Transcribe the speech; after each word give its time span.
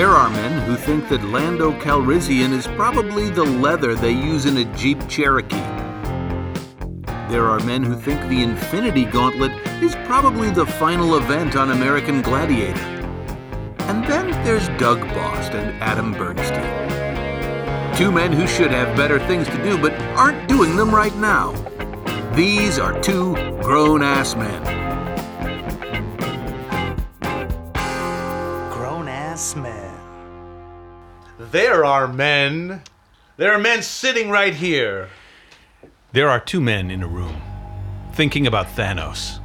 There 0.00 0.16
are 0.16 0.30
men 0.30 0.62
who 0.62 0.76
think 0.76 1.10
that 1.10 1.22
Lando 1.24 1.72
Calrissian 1.72 2.52
is 2.52 2.66
probably 2.68 3.28
the 3.28 3.44
leather 3.44 3.94
they 3.94 4.12
use 4.12 4.46
in 4.46 4.56
a 4.56 4.64
Jeep 4.74 5.06
Cherokee. 5.10 5.60
There 7.28 7.44
are 7.44 7.60
men 7.60 7.82
who 7.82 7.94
think 7.94 8.18
the 8.30 8.42
Infinity 8.42 9.04
Gauntlet 9.04 9.52
is 9.82 9.94
probably 10.06 10.48
the 10.48 10.64
final 10.64 11.18
event 11.18 11.54
on 11.54 11.72
American 11.72 12.22
Gladiator. 12.22 12.80
And 13.80 14.02
then 14.06 14.30
there's 14.42 14.68
Doug 14.80 15.00
Bost 15.12 15.52
and 15.52 15.78
Adam 15.82 16.12
Bernstein. 16.12 17.94
Two 17.94 18.10
men 18.10 18.32
who 18.32 18.46
should 18.46 18.70
have 18.70 18.96
better 18.96 19.18
things 19.26 19.48
to 19.48 19.62
do 19.62 19.76
but 19.76 19.92
aren't 20.16 20.48
doing 20.48 20.76
them 20.76 20.94
right 20.94 21.16
now. 21.16 21.52
These 22.34 22.78
are 22.78 22.98
two 23.02 23.34
grown 23.60 24.02
ass 24.02 24.34
men. 24.34 24.62
Grown 28.70 29.06
ass 29.08 29.54
men. 29.56 29.79
There 31.40 31.86
are 31.86 32.06
men. 32.06 32.82
There 33.38 33.54
are 33.54 33.58
men 33.58 33.82
sitting 33.82 34.28
right 34.28 34.52
here. 34.52 35.08
There 36.12 36.28
are 36.28 36.38
two 36.38 36.60
men 36.60 36.90
in 36.90 37.02
a 37.02 37.08
room 37.08 37.40
thinking 38.12 38.46
about 38.46 38.66
Thanos. 38.66 39.40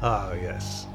Oh, 0.00 0.32
yes. 0.32 0.86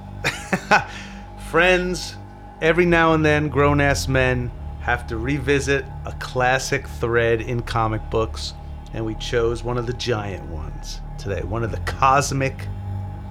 Friends, 1.51 2.15
every 2.59 2.87
now 2.87 3.13
and 3.13 3.23
then, 3.23 3.49
grown 3.49 3.79
ass 3.79 4.07
men 4.07 4.51
have 4.81 5.05
to 5.07 5.17
revisit 5.17 5.85
a 6.05 6.11
classic 6.13 6.87
thread 6.87 7.41
in 7.41 7.61
comic 7.61 8.01
books, 8.09 8.55
and 8.93 9.05
we 9.05 9.13
chose 9.15 9.63
one 9.63 9.77
of 9.77 9.85
the 9.85 9.93
giant 9.93 10.49
ones 10.49 11.01
today. 11.19 11.43
One 11.43 11.63
of 11.63 11.69
the 11.69 11.81
cosmic. 11.81 12.67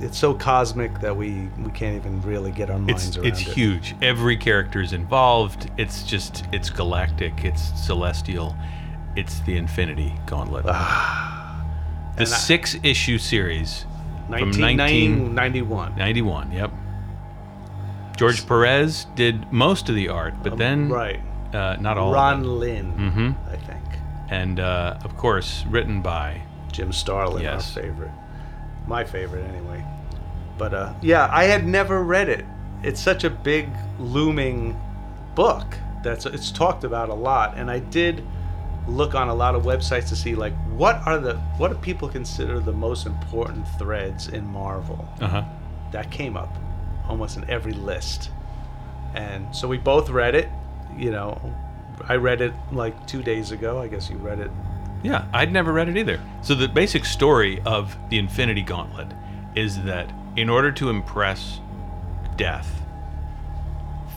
It's 0.00 0.18
so 0.18 0.34
cosmic 0.34 1.00
that 1.00 1.16
we, 1.16 1.48
we 1.58 1.70
can't 1.70 1.94
even 1.96 2.20
really 2.22 2.50
get 2.50 2.68
our 2.68 2.78
minds 2.78 3.08
It's 3.08 3.16
around 3.16 3.26
it's 3.26 3.40
it. 3.40 3.48
huge. 3.48 3.94
Every 4.02 4.36
character 4.36 4.80
is 4.80 4.92
involved. 4.92 5.70
It's 5.78 6.02
just 6.02 6.44
it's 6.52 6.68
galactic. 6.68 7.44
It's 7.44 7.62
celestial. 7.80 8.56
It's 9.16 9.40
the 9.40 9.56
Infinity 9.56 10.12
Gauntlet. 10.26 10.64
the 10.64 10.72
Ah. 10.74 11.64
And 12.16 12.22
I- 12.22 12.30
six 12.30 12.76
issue 12.82 13.18
series 13.18 13.82
from 14.28 14.50
1991. 14.50 15.34
1991. 15.36 16.52
Yep. 16.52 16.70
George 18.16 18.46
Perez 18.46 19.06
did 19.16 19.50
most 19.52 19.88
of 19.88 19.94
the 19.94 20.08
art, 20.08 20.34
but 20.42 20.56
then 20.56 20.84
Um, 20.86 20.92
Right. 20.92 21.20
uh, 21.52 21.76
not 21.80 21.98
all. 21.98 22.12
Ron 22.12 22.58
Lim, 22.60 22.92
Mhm. 22.94 23.34
I 23.52 23.56
think. 23.56 23.84
and 24.30 24.58
uh, 24.60 24.98
of 25.04 25.16
course 25.16 25.64
written 25.68 26.00
by 26.00 26.42
Jim 26.72 26.92
Starlin, 26.92 27.42
Yes. 27.42 27.76
our 27.76 27.82
favorite. 27.82 28.10
My 28.86 29.04
favorite, 29.04 29.44
anyway. 29.46 29.84
But 30.58 30.74
uh, 30.74 30.94
yeah, 31.02 31.28
I 31.32 31.44
had 31.44 31.66
never 31.66 32.02
read 32.02 32.28
it. 32.28 32.44
It's 32.82 33.00
such 33.00 33.24
a 33.24 33.30
big, 33.30 33.68
looming 33.98 34.80
book 35.34 35.76
that's 36.02 36.26
it's 36.26 36.52
talked 36.52 36.84
about 36.84 37.08
a 37.08 37.14
lot, 37.14 37.56
and 37.56 37.70
I 37.70 37.78
did 37.80 38.24
look 38.86 39.14
on 39.14 39.28
a 39.28 39.34
lot 39.34 39.54
of 39.54 39.62
websites 39.62 40.08
to 40.10 40.16
see 40.16 40.34
like 40.34 40.52
what 40.72 40.96
are 41.06 41.18
the 41.18 41.36
what 41.56 41.68
do 41.72 41.78
people 41.78 42.06
consider 42.08 42.60
the 42.60 42.72
most 42.72 43.06
important 43.06 43.66
threads 43.78 44.28
in 44.28 44.46
Marvel. 44.46 45.08
uh 45.20 45.28
huh. 45.28 45.44
That 45.92 46.10
came 46.10 46.36
up 46.36 46.54
almost 47.08 47.36
in 47.36 47.48
every 47.48 47.72
list, 47.72 48.30
and 49.14 49.54
so 49.54 49.66
we 49.66 49.78
both 49.78 50.10
read 50.10 50.34
it. 50.34 50.48
You 50.96 51.10
know, 51.10 51.54
I 52.08 52.16
read 52.16 52.40
it 52.40 52.52
like 52.70 53.06
two 53.06 53.22
days 53.22 53.50
ago. 53.52 53.80
I 53.80 53.88
guess 53.88 54.10
you 54.10 54.16
read 54.18 54.40
it 54.40 54.50
Yeah, 55.04 55.26
I'd 55.34 55.52
never 55.52 55.72
read 55.72 55.88
it 55.90 55.98
either. 55.98 56.18
So 56.42 56.54
the 56.54 56.66
basic 56.66 57.04
story 57.04 57.60
of 57.66 57.94
the 58.08 58.18
Infinity 58.18 58.62
Gauntlet 58.62 59.12
is 59.54 59.82
that 59.82 60.10
in 60.36 60.48
order 60.48 60.72
to 60.72 60.88
impress 60.88 61.60
Death, 62.36 62.82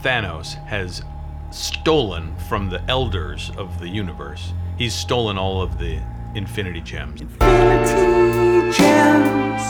Thanos 0.02 0.56
has 0.66 1.04
stolen 1.52 2.36
from 2.50 2.70
the 2.70 2.82
elders 2.90 3.52
of 3.58 3.80
the 3.80 3.90
universe. 3.90 4.54
He's 4.78 4.94
stolen 4.94 5.38
all 5.38 5.62
of 5.62 5.78
the 5.78 6.00
Infinity 6.36 6.82
Gems. 6.82 7.22
Infinity 7.22 8.78
gems. 8.78 9.64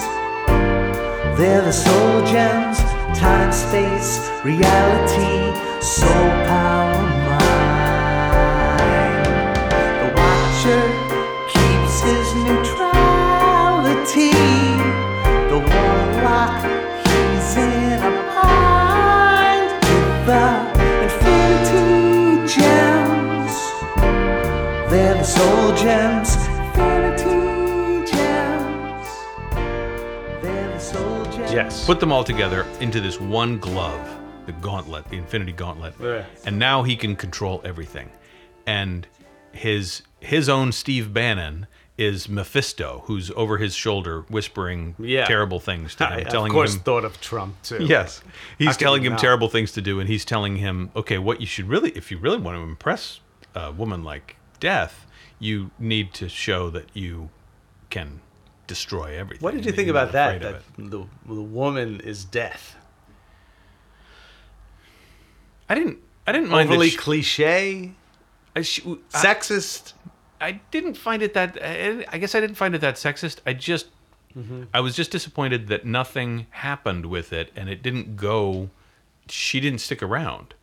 They're 1.37 1.61
the 1.61 1.71
soul 1.71 2.25
gems. 2.25 2.79
Time, 3.17 3.51
space, 3.51 4.29
reality, 4.43 5.53
soul 5.81 6.09
power, 6.09 6.66
gems, 25.75 26.35
infinity 26.35 28.11
gems. 28.11 29.07
The 30.41 31.29
gems. 31.35 31.51
Yes. 31.53 31.85
Put 31.85 31.99
them 31.99 32.11
all 32.11 32.23
together 32.23 32.65
into 32.79 32.99
this 33.01 33.19
one 33.19 33.57
glove, 33.59 34.07
the 34.45 34.51
gauntlet, 34.53 35.09
the 35.09 35.17
Infinity 35.17 35.51
Gauntlet. 35.51 35.93
Yeah. 36.01 36.25
And 36.45 36.57
now 36.57 36.83
he 36.83 36.95
can 36.95 37.15
control 37.15 37.61
everything. 37.65 38.09
And 38.65 39.07
his 39.51 40.03
his 40.19 40.49
own 40.49 40.71
Steve 40.71 41.13
Bannon 41.13 41.67
is 41.97 42.29
Mephisto, 42.29 43.01
who's 43.05 43.31
over 43.31 43.57
his 43.57 43.73
shoulder 43.73 44.21
whispering 44.29 44.93
Yeah. 44.99 45.25
terrible 45.25 45.59
things 45.59 45.95
to 45.95 46.05
him, 46.05 46.13
I, 46.13 46.15
him, 46.19 46.25
of 46.27 46.31
telling 46.31 46.51
course, 46.51 46.75
him 46.75 46.81
thought 46.81 47.03
of 47.05 47.19
Trump 47.21 47.55
too. 47.63 47.83
Yes. 47.83 48.21
He's 48.59 48.77
could 48.77 48.79
telling 48.83 49.03
him 49.03 49.13
not? 49.13 49.19
terrible 49.19 49.49
things 49.49 49.71
to 49.73 49.81
do, 49.81 49.99
and 49.99 50.07
he's 50.07 50.23
telling 50.23 50.57
him, 50.57 50.91
okay, 50.95 51.17
what 51.17 51.41
you 51.41 51.47
should 51.47 51.67
really, 51.67 51.89
if 51.91 52.11
you 52.11 52.19
really 52.19 52.37
want 52.37 52.55
to 52.55 52.61
impress 52.61 53.19
a 53.55 53.71
woman 53.71 54.03
like 54.03 54.35
Death, 54.59 55.06
you 55.39 55.71
need 55.79 56.13
to 56.15 56.27
show 56.29 56.69
that 56.71 56.85
you 56.93 57.29
can 57.89 58.21
destroy 58.67 59.17
everything. 59.17 59.43
What 59.43 59.53
did 59.53 59.65
you 59.65 59.71
think 59.71 59.89
about 59.89 60.11
that? 60.13 60.41
That 60.41 60.61
the 60.77 61.05
the 61.25 61.41
woman 61.41 62.01
is 62.01 62.25
death. 62.25 62.75
I 65.69 65.75
didn't. 65.75 65.99
I 66.25 66.31
didn't 66.31 66.49
mind 66.49 66.69
Overly 66.69 66.89
she- 66.89 66.97
cliche, 66.97 67.91
I, 68.55 68.61
sh- 68.61 68.81
I- 68.85 69.17
sexist. 69.17 69.93
I 70.39 70.59
didn't 70.71 70.95
find 70.95 71.21
it 71.23 71.33
that. 71.33 71.57
I 71.61 72.05
I 72.09 72.17
guess 72.17 72.35
I 72.35 72.39
didn't 72.39 72.57
find 72.57 72.75
it 72.75 72.81
that 72.81 72.95
sexist. 72.95 73.39
I 73.45 73.53
just, 73.53 73.87
Mm-hmm. 74.37 74.63
I 74.71 74.81
was 74.81 74.95
just 74.95 75.09
disappointed 75.09 75.67
that 75.69 75.83
nothing 75.83 76.45
happened 76.51 77.07
with 77.07 77.33
it, 77.33 77.51
and 77.55 77.69
it 77.69 77.81
didn't 77.81 78.17
go. 78.17 78.69
She 79.29 79.59
didn't 79.59 79.79
stick 79.79 80.03
around. 80.03 80.53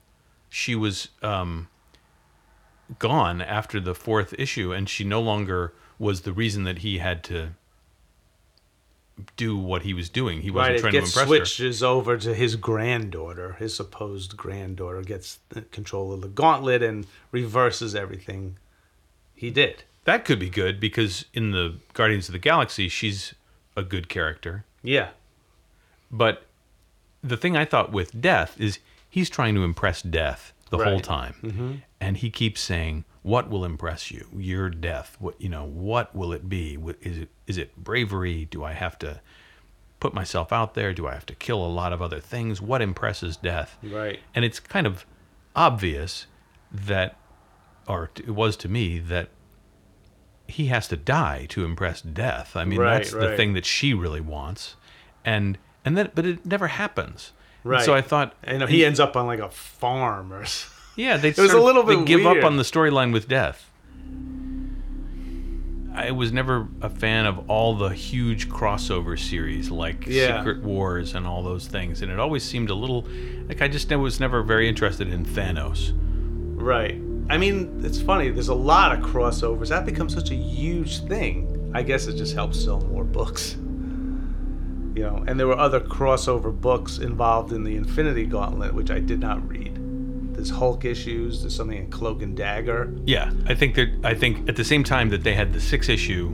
She 0.48 0.76
was 0.76 1.08
um, 1.22 1.66
gone 2.98 3.40
after 3.42 3.80
the 3.80 3.94
fourth 3.94 4.34
issue, 4.38 4.72
and 4.72 4.88
she 4.88 5.04
no 5.04 5.20
longer 5.20 5.72
was 5.98 6.22
the 6.22 6.32
reason 6.32 6.64
that 6.64 6.78
he 6.78 6.98
had 6.98 7.22
to 7.24 7.50
do 9.36 9.56
what 9.56 9.82
he 9.82 9.94
was 9.94 10.08
doing. 10.08 10.42
He 10.42 10.50
wasn't 10.50 10.72
Right, 10.74 10.80
trying 10.80 10.92
to 10.92 10.98
impress 10.98 11.14
her. 11.14 11.26
switches 11.26 11.82
over 11.82 12.16
to 12.18 12.34
his 12.34 12.56
granddaughter. 12.56 13.52
His 13.60 13.74
supposed 13.76 14.36
granddaughter 14.36 15.02
gets 15.02 15.38
control 15.70 16.12
of 16.12 16.20
the 16.20 16.28
gauntlet 16.28 16.82
and 16.82 17.06
reverses 17.30 17.94
everything 17.94 18.56
he 19.34 19.50
did. 19.50 19.84
That 20.04 20.24
could 20.24 20.38
be 20.40 20.50
good 20.50 20.80
because 20.80 21.26
in 21.32 21.52
the 21.52 21.76
Guardians 21.92 22.28
of 22.28 22.32
the 22.32 22.38
Galaxy, 22.40 22.88
she's 22.88 23.34
a 23.76 23.82
good 23.82 24.08
character. 24.08 24.64
Yeah, 24.82 25.10
But 26.10 26.44
the 27.22 27.36
thing 27.38 27.56
I 27.56 27.64
thought 27.64 27.90
with 27.90 28.20
Death 28.20 28.60
is 28.60 28.78
he's 29.08 29.30
trying 29.30 29.54
to 29.54 29.64
impress 29.64 30.02
Death 30.02 30.52
the 30.70 30.76
whole 30.76 30.94
Right. 30.96 31.02
time, 31.04 31.34
mm-hmm. 31.42 31.72
And 32.04 32.16
he 32.18 32.30
keeps 32.30 32.60
saying, 32.60 33.04
"What 33.22 33.48
will 33.50 33.64
impress 33.64 34.10
you? 34.10 34.28
Your 34.36 34.68
death. 34.70 35.16
What 35.18 35.40
you 35.40 35.48
know? 35.48 35.64
What 35.64 36.14
will 36.14 36.32
it 36.32 36.48
be? 36.48 36.78
Is 37.00 37.18
it 37.18 37.28
is 37.46 37.56
it 37.58 37.76
bravery? 37.76 38.44
Do 38.44 38.62
I 38.62 38.72
have 38.72 38.98
to 39.00 39.20
put 40.00 40.12
myself 40.14 40.52
out 40.52 40.74
there? 40.74 40.92
Do 40.92 41.06
I 41.06 41.14
have 41.14 41.26
to 41.26 41.34
kill 41.34 41.64
a 41.64 41.72
lot 41.80 41.92
of 41.92 42.02
other 42.02 42.20
things? 42.20 42.60
What 42.60 42.82
impresses 42.82 43.36
Death? 43.36 43.78
Right. 43.82 44.20
And 44.34 44.44
it's 44.44 44.60
kind 44.60 44.86
of 44.86 45.06
obvious 45.56 46.26
that, 46.70 47.16
or 47.86 48.10
it 48.16 48.30
was 48.30 48.56
to 48.58 48.68
me 48.68 48.98
that 48.98 49.28
he 50.46 50.66
has 50.66 50.88
to 50.88 50.96
die 50.96 51.46
to 51.48 51.64
impress 51.64 52.02
death. 52.02 52.54
I 52.54 52.64
mean, 52.66 52.78
Right, 52.80 52.98
that's 52.98 53.12
the 53.12 53.34
thing 53.36 53.54
that 53.54 53.64
she 53.64 53.94
really 53.94 54.20
wants, 54.20 54.76
and 55.24 55.56
and 55.86 55.96
then 55.96 56.10
but 56.14 56.26
it 56.26 56.44
never 56.44 56.66
happens. 56.66 57.32
And 57.62 57.70
right. 57.72 57.84
So 57.84 57.94
I 57.94 58.02
thought, 58.02 58.34
I 58.46 58.58
know 58.58 58.66
he 58.66 58.84
ends 58.84 59.00
up 59.00 59.16
on 59.16 59.26
like 59.26 59.38
a 59.40 59.48
farm 59.48 60.32
or. 60.32 60.42
s- 60.42 60.70
yeah, 60.96 61.16
they 61.16 61.30
was 61.36 61.52
a 61.52 61.60
little 61.60 61.82
they 61.82 61.96
bit 61.96 62.06
give 62.06 62.22
weird. 62.24 62.38
up 62.38 62.44
on 62.44 62.56
the 62.56 62.62
storyline 62.62 63.12
with 63.12 63.28
death. 63.28 63.70
I 65.96 66.10
was 66.10 66.32
never 66.32 66.66
a 66.82 66.90
fan 66.90 67.24
of 67.24 67.48
all 67.48 67.76
the 67.76 67.90
huge 67.90 68.48
crossover 68.48 69.16
series 69.18 69.70
like 69.70 70.06
Yeah. 70.08 70.38
Secret 70.38 70.62
Wars 70.64 71.14
and 71.14 71.24
all 71.26 71.42
those 71.44 71.68
things, 71.68 72.02
and 72.02 72.10
it 72.10 72.18
always 72.18 72.42
seemed 72.42 72.68
a 72.70 72.74
little 72.74 73.06
like 73.48 73.62
I 73.62 73.68
just 73.68 73.88
was 73.94 74.18
never 74.18 74.42
very 74.42 74.68
interested 74.68 75.12
in 75.12 75.24
Thanos. 75.24 75.92
Right. 75.94 77.00
I 77.30 77.38
mean, 77.38 77.80
it's 77.84 78.00
funny. 78.00 78.30
There's 78.30 78.48
a 78.48 78.54
lot 78.54 78.92
of 78.92 79.04
crossovers. 79.04 79.68
That 79.68 79.86
becomes 79.86 80.12
such 80.14 80.30
a 80.30 80.34
huge 80.34 81.00
thing. 81.06 81.70
I 81.74 81.82
guess 81.82 82.06
it 82.06 82.16
just 82.16 82.34
helps 82.34 82.62
sell 82.62 82.80
more 82.80 83.04
books. 83.04 83.52
You 84.96 85.02
know, 85.02 85.24
and 85.26 85.38
there 85.40 85.46
were 85.46 85.58
other 85.58 85.80
crossover 85.80 86.52
books 86.58 86.98
involved 86.98 87.52
in 87.52 87.64
the 87.64 87.76
Infinity 87.76 88.26
Gauntlet, 88.26 88.74
which 88.74 88.90
I 88.90 88.98
did 89.00 89.20
not 89.20 89.46
read. 89.48 89.73
There's 90.34 90.50
Hulk 90.50 90.84
issues. 90.84 91.42
There's 91.42 91.54
something 91.54 91.78
in 91.78 91.90
Cloak 91.90 92.22
and 92.22 92.36
Dagger. 92.36 92.92
Yeah, 93.06 93.30
I 93.46 93.54
think 93.54 93.74
that 93.76 93.88
I 94.04 94.14
think 94.14 94.48
at 94.48 94.56
the 94.56 94.64
same 94.64 94.84
time 94.84 95.08
that 95.10 95.22
they 95.24 95.34
had 95.34 95.52
the 95.52 95.60
six 95.60 95.88
issue 95.88 96.28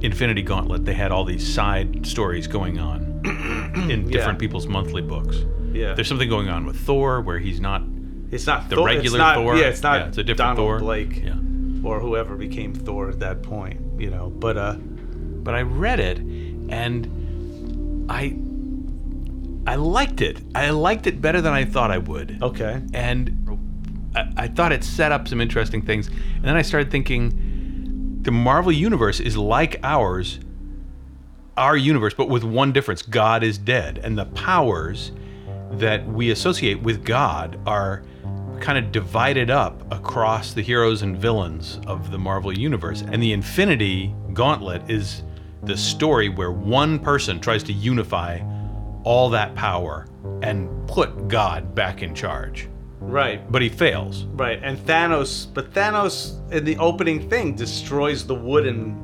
Infinity 0.00 0.42
Gauntlet, 0.42 0.84
they 0.84 0.94
had 0.94 1.12
all 1.12 1.24
these 1.24 1.46
side 1.46 2.06
stories 2.06 2.46
going 2.46 2.78
on 2.78 3.02
in 3.90 4.08
different 4.08 4.38
people's 4.38 4.66
monthly 4.66 5.02
books. 5.02 5.44
Yeah, 5.72 5.94
There's 5.94 6.08
something 6.08 6.28
going 6.28 6.48
on 6.48 6.66
with 6.66 6.76
Thor 6.76 7.20
where 7.22 7.38
he's 7.38 7.60
not 7.60 7.82
it's 8.30 8.46
not 8.46 8.68
the 8.68 8.76
Thor, 8.76 8.86
regular 8.86 9.16
it's 9.16 9.18
not, 9.18 9.34
Thor. 9.36 9.56
Yeah, 9.56 9.66
it's 9.66 9.82
not. 9.82 10.00
Yeah, 10.00 10.06
it's 10.08 10.18
a 10.18 10.22
different 10.24 10.38
Donald 10.56 10.58
Thor. 10.58 10.78
Blake 10.80 11.22
Yeah. 11.22 11.36
or 11.84 12.00
whoever 12.00 12.36
became 12.36 12.74
Thor 12.74 13.08
at 13.08 13.20
that 13.20 13.42
point. 13.42 13.80
You 13.98 14.10
know, 14.10 14.30
but 14.30 14.56
uh, 14.56 14.74
but 14.74 15.54
I 15.54 15.62
read 15.62 16.00
it 16.00 16.18
and 16.18 18.06
I 18.10 18.36
I 19.66 19.76
liked 19.76 20.20
it. 20.20 20.40
I 20.54 20.70
liked 20.70 21.06
it 21.06 21.20
better 21.20 21.40
than 21.40 21.52
I 21.52 21.64
thought 21.64 21.90
I 21.90 21.98
would. 21.98 22.38
okay. 22.42 22.82
And 22.94 24.10
I, 24.14 24.32
I 24.36 24.48
thought 24.48 24.72
it 24.72 24.84
set 24.84 25.12
up 25.12 25.28
some 25.28 25.40
interesting 25.40 25.82
things. 25.82 26.08
And 26.08 26.44
then 26.44 26.56
I 26.56 26.62
started 26.62 26.90
thinking 26.90 28.18
the 28.22 28.30
Marvel 28.30 28.72
universe 28.72 29.20
is 29.20 29.36
like 29.36 29.78
ours, 29.82 30.40
our 31.56 31.76
universe, 31.76 32.14
but 32.14 32.28
with 32.28 32.44
one 32.44 32.72
difference. 32.72 33.02
God 33.02 33.42
is 33.42 33.58
dead. 33.58 33.98
And 33.98 34.18
the 34.18 34.26
powers 34.26 35.12
that 35.72 36.06
we 36.06 36.30
associate 36.30 36.82
with 36.82 37.04
God 37.04 37.58
are 37.66 38.02
kind 38.60 38.78
of 38.78 38.92
divided 38.92 39.50
up 39.50 39.90
across 39.92 40.52
the 40.52 40.62
heroes 40.62 41.02
and 41.02 41.16
villains 41.16 41.80
of 41.86 42.10
the 42.10 42.18
Marvel 42.18 42.56
universe. 42.56 43.02
And 43.02 43.22
the 43.22 43.32
Infinity 43.32 44.14
Gauntlet 44.32 44.88
is 44.90 45.22
the 45.62 45.76
story 45.76 46.28
where 46.28 46.52
one 46.52 46.98
person 46.98 47.40
tries 47.40 47.62
to 47.64 47.72
unify 47.72 48.40
all 49.04 49.30
that 49.30 49.54
power 49.54 50.06
and 50.42 50.68
put 50.88 51.28
God 51.28 51.74
back 51.74 52.02
in 52.02 52.14
charge. 52.14 52.68
Right. 53.00 53.50
But 53.50 53.62
he 53.62 53.68
fails. 53.68 54.24
Right, 54.24 54.60
and 54.62 54.78
Thanos, 54.78 55.52
but 55.52 55.72
Thanos 55.72 56.52
in 56.52 56.64
the 56.64 56.76
opening 56.78 57.28
thing 57.28 57.54
destroys 57.54 58.26
the 58.26 58.34
wooden, 58.34 58.96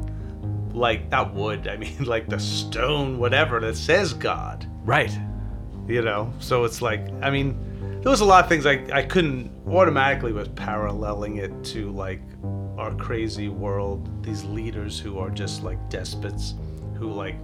like 0.73 1.11
not 1.11 1.35
wood, 1.35 1.67
I 1.67 1.77
mean 1.77 1.97
like 2.05 2.29
the 2.29 2.39
stone, 2.39 3.19
whatever 3.19 3.61
that 3.61 3.77
says 3.77 4.13
God. 4.13 4.71
Right. 4.85 5.17
You 5.89 6.03
know, 6.03 6.33
so 6.39 6.65
it's 6.65 6.83
like, 6.83 7.01
I 7.23 7.31
mean, 7.31 8.01
there 8.03 8.11
was 8.11 8.21
a 8.21 8.25
lot 8.25 8.45
of 8.45 8.49
things 8.49 8.67
I 8.67 8.85
I 8.93 9.03
couldn't 9.03 9.51
automatically 9.67 10.33
was 10.33 10.49
paralleling 10.49 11.39
it 11.39 11.65
to 11.65 11.91
like 11.91 12.21
our 12.79 12.95
crazy 12.95 13.49
world, 13.49 14.23
these 14.23 14.45
leaders 14.45 15.01
who 15.01 15.19
are 15.19 15.31
just 15.31 15.65
like 15.65 15.91
despots, 15.91 16.55
who 16.97 17.11
like 17.11 17.37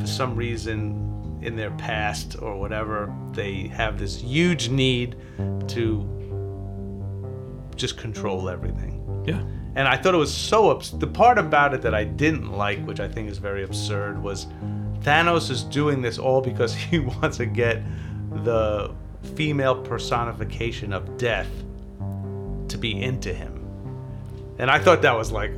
for 0.00 0.06
some 0.06 0.34
reason 0.34 1.16
in 1.42 1.56
their 1.56 1.70
past 1.72 2.36
or 2.40 2.56
whatever 2.56 3.14
they 3.32 3.68
have 3.68 3.98
this 3.98 4.20
huge 4.20 4.68
need 4.68 5.16
to 5.68 6.08
just 7.76 7.98
control 7.98 8.48
everything. 8.48 9.24
Yeah. 9.26 9.42
And 9.74 9.86
I 9.86 9.96
thought 9.96 10.14
it 10.14 10.18
was 10.18 10.32
so 10.32 10.72
the 10.74 11.06
part 11.06 11.38
about 11.38 11.74
it 11.74 11.82
that 11.82 11.94
I 11.94 12.04
didn't 12.04 12.50
like, 12.52 12.82
which 12.86 13.00
I 13.00 13.08
think 13.08 13.28
is 13.28 13.36
very 13.38 13.62
absurd, 13.62 14.22
was 14.22 14.46
Thanos 15.00 15.50
is 15.50 15.62
doing 15.64 16.00
this 16.00 16.18
all 16.18 16.40
because 16.40 16.74
he 16.74 16.98
wants 16.98 17.36
to 17.36 17.46
get 17.46 17.82
the 18.44 18.94
female 19.34 19.74
personification 19.74 20.92
of 20.92 21.18
death 21.18 21.50
to 22.68 22.78
be 22.78 23.02
into 23.02 23.32
him. 23.32 23.52
And 24.58 24.70
I 24.70 24.78
thought 24.78 25.02
that 25.02 25.14
was 25.16 25.30
like 25.30 25.52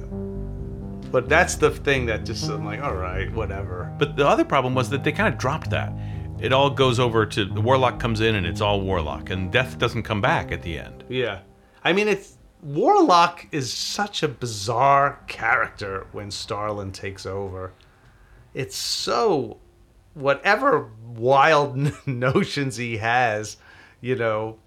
but 1.10 1.28
that's 1.28 1.56
the 1.56 1.70
thing 1.70 2.06
that 2.06 2.25
just 2.25 2.49
I'm 2.49 2.64
like, 2.64 2.82
all 2.82 2.94
right, 2.94 3.32
whatever. 3.32 3.93
But 3.99 4.16
the 4.16 4.26
other 4.26 4.44
problem 4.44 4.75
was 4.75 4.90
that 4.90 5.05
they 5.05 5.12
kind 5.12 5.32
of 5.32 5.38
dropped 5.38 5.70
that. 5.70 5.93
It 6.40 6.52
all 6.52 6.70
goes 6.70 7.00
over 7.00 7.26
to 7.26 7.44
the 7.44 7.60
Warlock 7.60 7.99
comes 7.99 8.20
in 8.20 8.37
and 8.37 8.46
it's 8.46 8.60
all 8.60 8.81
Warlock, 8.81 9.31
and 9.31 9.50
Death 9.50 9.78
doesn't 9.78 10.05
come 10.05 10.20
back 10.20 10.52
at 10.52 10.62
the 10.62 10.78
end. 10.78 11.05
Yeah. 11.08 11.40
I 11.82 11.93
mean, 11.93 12.08
it's 12.08 12.38
Warlock 12.62 13.46
is 13.52 13.72
such 13.72 14.22
a 14.22 14.28
bizarre 14.28 15.20
character 15.26 16.06
when 16.12 16.31
Starlin 16.31 16.93
takes 16.93 17.26
over. 17.26 17.72
It's 18.54 18.76
so 18.76 19.58
whatever 20.14 20.90
wild 21.06 21.76
notions 22.06 22.76
he 22.76 22.96
has, 22.99 23.56
you 24.00 24.16
know, 24.16 24.58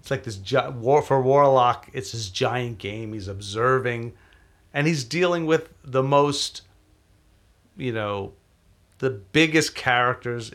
it's 0.00 0.10
like 0.10 0.24
this 0.24 0.36
gi- 0.36 0.70
war 0.70 1.00
for 1.02 1.22
Warlock. 1.22 1.88
It's 1.92 2.12
his 2.12 2.28
giant 2.28 2.78
game. 2.78 3.12
He's 3.12 3.28
observing, 3.28 4.14
and 4.74 4.86
he's 4.86 5.04
dealing 5.04 5.46
with 5.46 5.68
the 5.84 6.02
most, 6.02 6.62
you 7.76 7.92
know, 7.92 8.32
the 8.98 9.10
biggest 9.10 9.74
characters, 9.74 10.52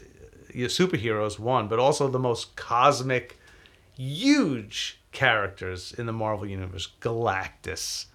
superheroes 0.53 1.37
one, 1.37 1.67
but 1.67 1.79
also 1.79 2.07
the 2.07 2.19
most 2.19 2.55
cosmic, 2.55 3.37
huge 3.95 4.99
characters 5.11 5.93
in 5.97 6.05
the 6.05 6.13
Marvel 6.13 6.47
universe: 6.47 6.87
Galactus 7.01 8.05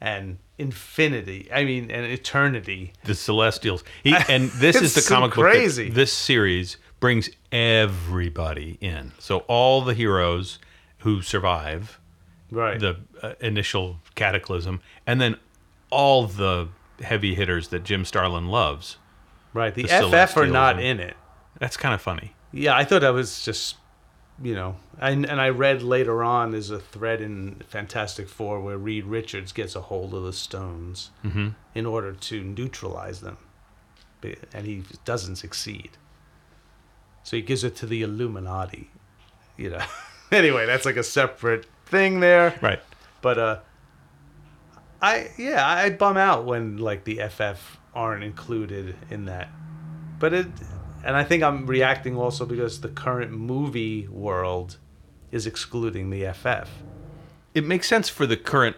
and 0.00 0.38
Infinity. 0.58 1.48
I 1.52 1.64
mean, 1.64 1.90
and 1.90 2.04
Eternity. 2.06 2.92
The 3.04 3.14
Celestials. 3.14 3.84
He, 4.02 4.14
and 4.28 4.50
this 4.50 4.76
is 4.76 4.94
the 4.94 5.02
comic 5.02 5.34
book. 5.34 5.44
crazy. 5.44 5.88
That 5.88 5.94
this 5.94 6.12
series 6.12 6.76
brings 7.00 7.30
everybody 7.50 8.78
in. 8.80 9.12
So 9.18 9.38
all 9.48 9.82
the 9.82 9.94
heroes 9.94 10.58
who 10.98 11.20
survive 11.22 11.98
Right. 12.50 12.78
the 12.78 12.96
uh, 13.22 13.32
initial 13.40 13.96
cataclysm, 14.14 14.80
and 15.06 15.20
then 15.20 15.36
all 15.92 16.26
the 16.26 16.68
heavy 17.02 17.34
hitters 17.34 17.68
that 17.68 17.84
Jim 17.84 18.04
Starlin 18.04 18.48
loves. 18.48 18.96
right. 19.52 19.74
The, 19.74 19.82
the 19.82 20.26
FF 20.26 20.36
are 20.36 20.46
not 20.46 20.80
in 20.80 20.98
it. 21.00 21.16
That's 21.58 21.76
kind 21.76 21.94
of 21.94 22.00
funny. 22.00 22.34
Yeah, 22.52 22.76
I 22.76 22.84
thought 22.84 23.02
that 23.02 23.10
was 23.14 23.44
just, 23.44 23.76
you 24.42 24.54
know, 24.54 24.76
and 24.98 25.24
and 25.24 25.40
I 25.40 25.48
read 25.50 25.82
later 25.82 26.22
on 26.24 26.50
there's 26.52 26.70
a 26.70 26.78
thread 26.78 27.20
in 27.20 27.62
Fantastic 27.68 28.28
Four 28.28 28.60
where 28.60 28.76
Reed 28.76 29.04
Richards 29.04 29.52
gets 29.52 29.74
a 29.76 29.80
hold 29.80 30.12
of 30.14 30.22
the 30.24 30.32
stones 30.32 31.10
in 31.74 31.86
order 31.86 32.12
to 32.12 32.42
neutralize 32.42 33.20
them, 33.20 33.38
and 34.52 34.66
he 34.66 34.82
doesn't 35.04 35.36
succeed. 35.36 35.90
So 37.22 37.36
he 37.36 37.42
gives 37.42 37.62
it 37.64 37.76
to 37.76 37.86
the 37.86 38.02
Illuminati, 38.02 38.90
you 39.56 39.70
know. 39.70 39.84
anyway, 40.32 40.66
that's 40.66 40.84
like 40.84 40.96
a 40.96 41.04
separate 41.04 41.66
thing 41.86 42.20
there. 42.20 42.58
Right. 42.60 42.80
But 43.20 43.38
uh, 43.38 43.58
I 45.02 45.30
yeah, 45.36 45.66
I 45.66 45.90
bum 45.90 46.16
out 46.16 46.44
when 46.46 46.78
like 46.78 47.04
the 47.04 47.20
FF 47.28 47.78
aren't 47.94 48.24
included 48.24 48.96
in 49.10 49.26
that. 49.26 49.48
But 50.20 50.32
it, 50.32 50.46
and 51.04 51.16
I 51.16 51.24
think 51.24 51.42
I'm 51.42 51.66
reacting 51.66 52.16
also 52.16 52.46
because 52.46 52.80
the 52.80 52.88
current 52.88 53.32
movie 53.32 54.06
world 54.08 54.78
is 55.32 55.46
excluding 55.46 56.10
the 56.10 56.32
FF. 56.32 56.70
it 57.54 57.64
makes 57.64 57.88
sense 57.88 58.08
for 58.08 58.26
the 58.26 58.36
current 58.36 58.76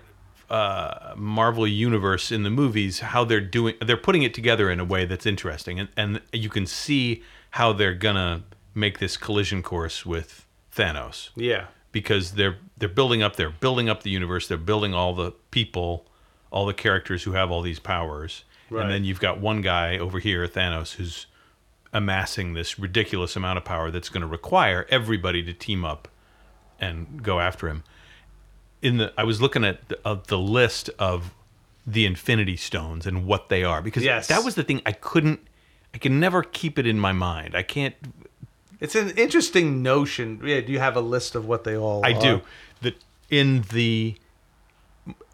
uh, 0.51 1.15
Marvel 1.17 1.67
universe 1.67 2.33
in 2.33 2.43
the 2.43 2.51
movies 2.51 3.01
how 3.01 3.25
they're 3.25 3.41
doing. 3.41 3.75
They're 3.85 3.97
putting 3.97 4.23
it 4.23 4.35
together 4.35 4.71
in 4.71 4.81
a 4.81 4.85
way 4.85 5.05
that's 5.05 5.27
interesting, 5.27 5.79
and 5.81 5.89
and 5.97 6.21
you 6.33 6.49
can 6.49 6.67
see 6.67 7.23
how 7.53 7.73
they're 7.73 7.95
gonna 7.95 8.45
make 8.75 8.99
this 8.99 9.17
collision 9.17 9.63
course 9.63 10.05
with 10.07 10.47
Thanos 10.77 11.31
Yeah, 11.37 11.67
because 11.93 12.33
they're 12.33 12.59
they're 12.79 12.89
building 12.89 13.23
up 13.23 13.37
they're 13.37 13.51
building 13.51 13.89
up 13.89 14.03
the 14.03 14.11
universe. 14.11 14.49
They're 14.49 14.59
building 14.59 14.95
all 14.95 15.15
the 15.15 15.33
people, 15.51 16.07
all 16.55 16.65
the 16.65 16.73
characters 16.73 17.25
who 17.25 17.33
have 17.33 17.51
all 17.51 17.61
these 17.61 17.81
powers, 17.81 18.45
Right. 18.71 18.83
and 18.83 18.91
then 18.91 19.05
you've 19.05 19.21
got 19.21 19.41
one 19.41 19.61
guy 19.61 19.99
over 19.99 20.19
here, 20.21 20.47
Thanos, 20.47 20.95
who's 20.95 21.27
amassing 21.93 22.55
this 22.55 22.79
ridiculous 22.79 23.37
amount 23.37 23.59
of 23.59 23.65
power 23.65 23.91
that's 23.91 24.09
going 24.09 24.21
to 24.23 24.27
require 24.27 24.87
everybody 24.89 25.43
to 25.43 25.53
team 25.53 25.85
up 25.85 26.09
and 26.81 27.23
go 27.23 27.41
after 27.41 27.69
him 27.69 27.83
in 28.83 28.97
the 28.99 29.13
I 29.17 29.25
was 29.25 29.41
looking 29.41 29.65
at 29.65 29.89
the, 29.89 29.99
of 30.05 30.27
the 30.27 30.39
list 30.39 30.91
of 30.99 31.33
the 31.87 32.05
Infinity 32.07 32.57
Stones 32.57 33.07
and 33.07 33.27
what 33.27 33.49
they 33.49 33.63
are 33.63 33.81
because 33.83 34.03
Yes. 34.03 34.27
that 34.29 34.43
was 34.45 34.55
the 34.57 34.63
thing 34.65 34.81
I 34.87 34.93
couldn't 34.93 35.41
I 35.95 35.99
can 35.99 36.19
never 36.19 36.43
keep 36.43 36.79
it 36.79 36.87
in 36.87 36.99
my 36.99 37.13
mind. 37.13 37.55
I 37.57 37.63
can't 37.63 37.95
it's 38.81 38.95
an 38.97 39.11
interesting 39.11 39.83
notion. 39.83 40.41
Yeah, 40.45 40.61
do 40.61 40.73
you 40.73 40.81
have 40.81 40.97
a 40.97 41.01
list 41.01 41.35
of 41.37 41.47
what 41.47 41.63
they 41.65 41.77
all? 41.77 42.05
I 42.05 42.13
are? 42.13 42.21
do 42.21 42.41
that 42.83 42.95
in 43.31 43.63
the 43.73 44.17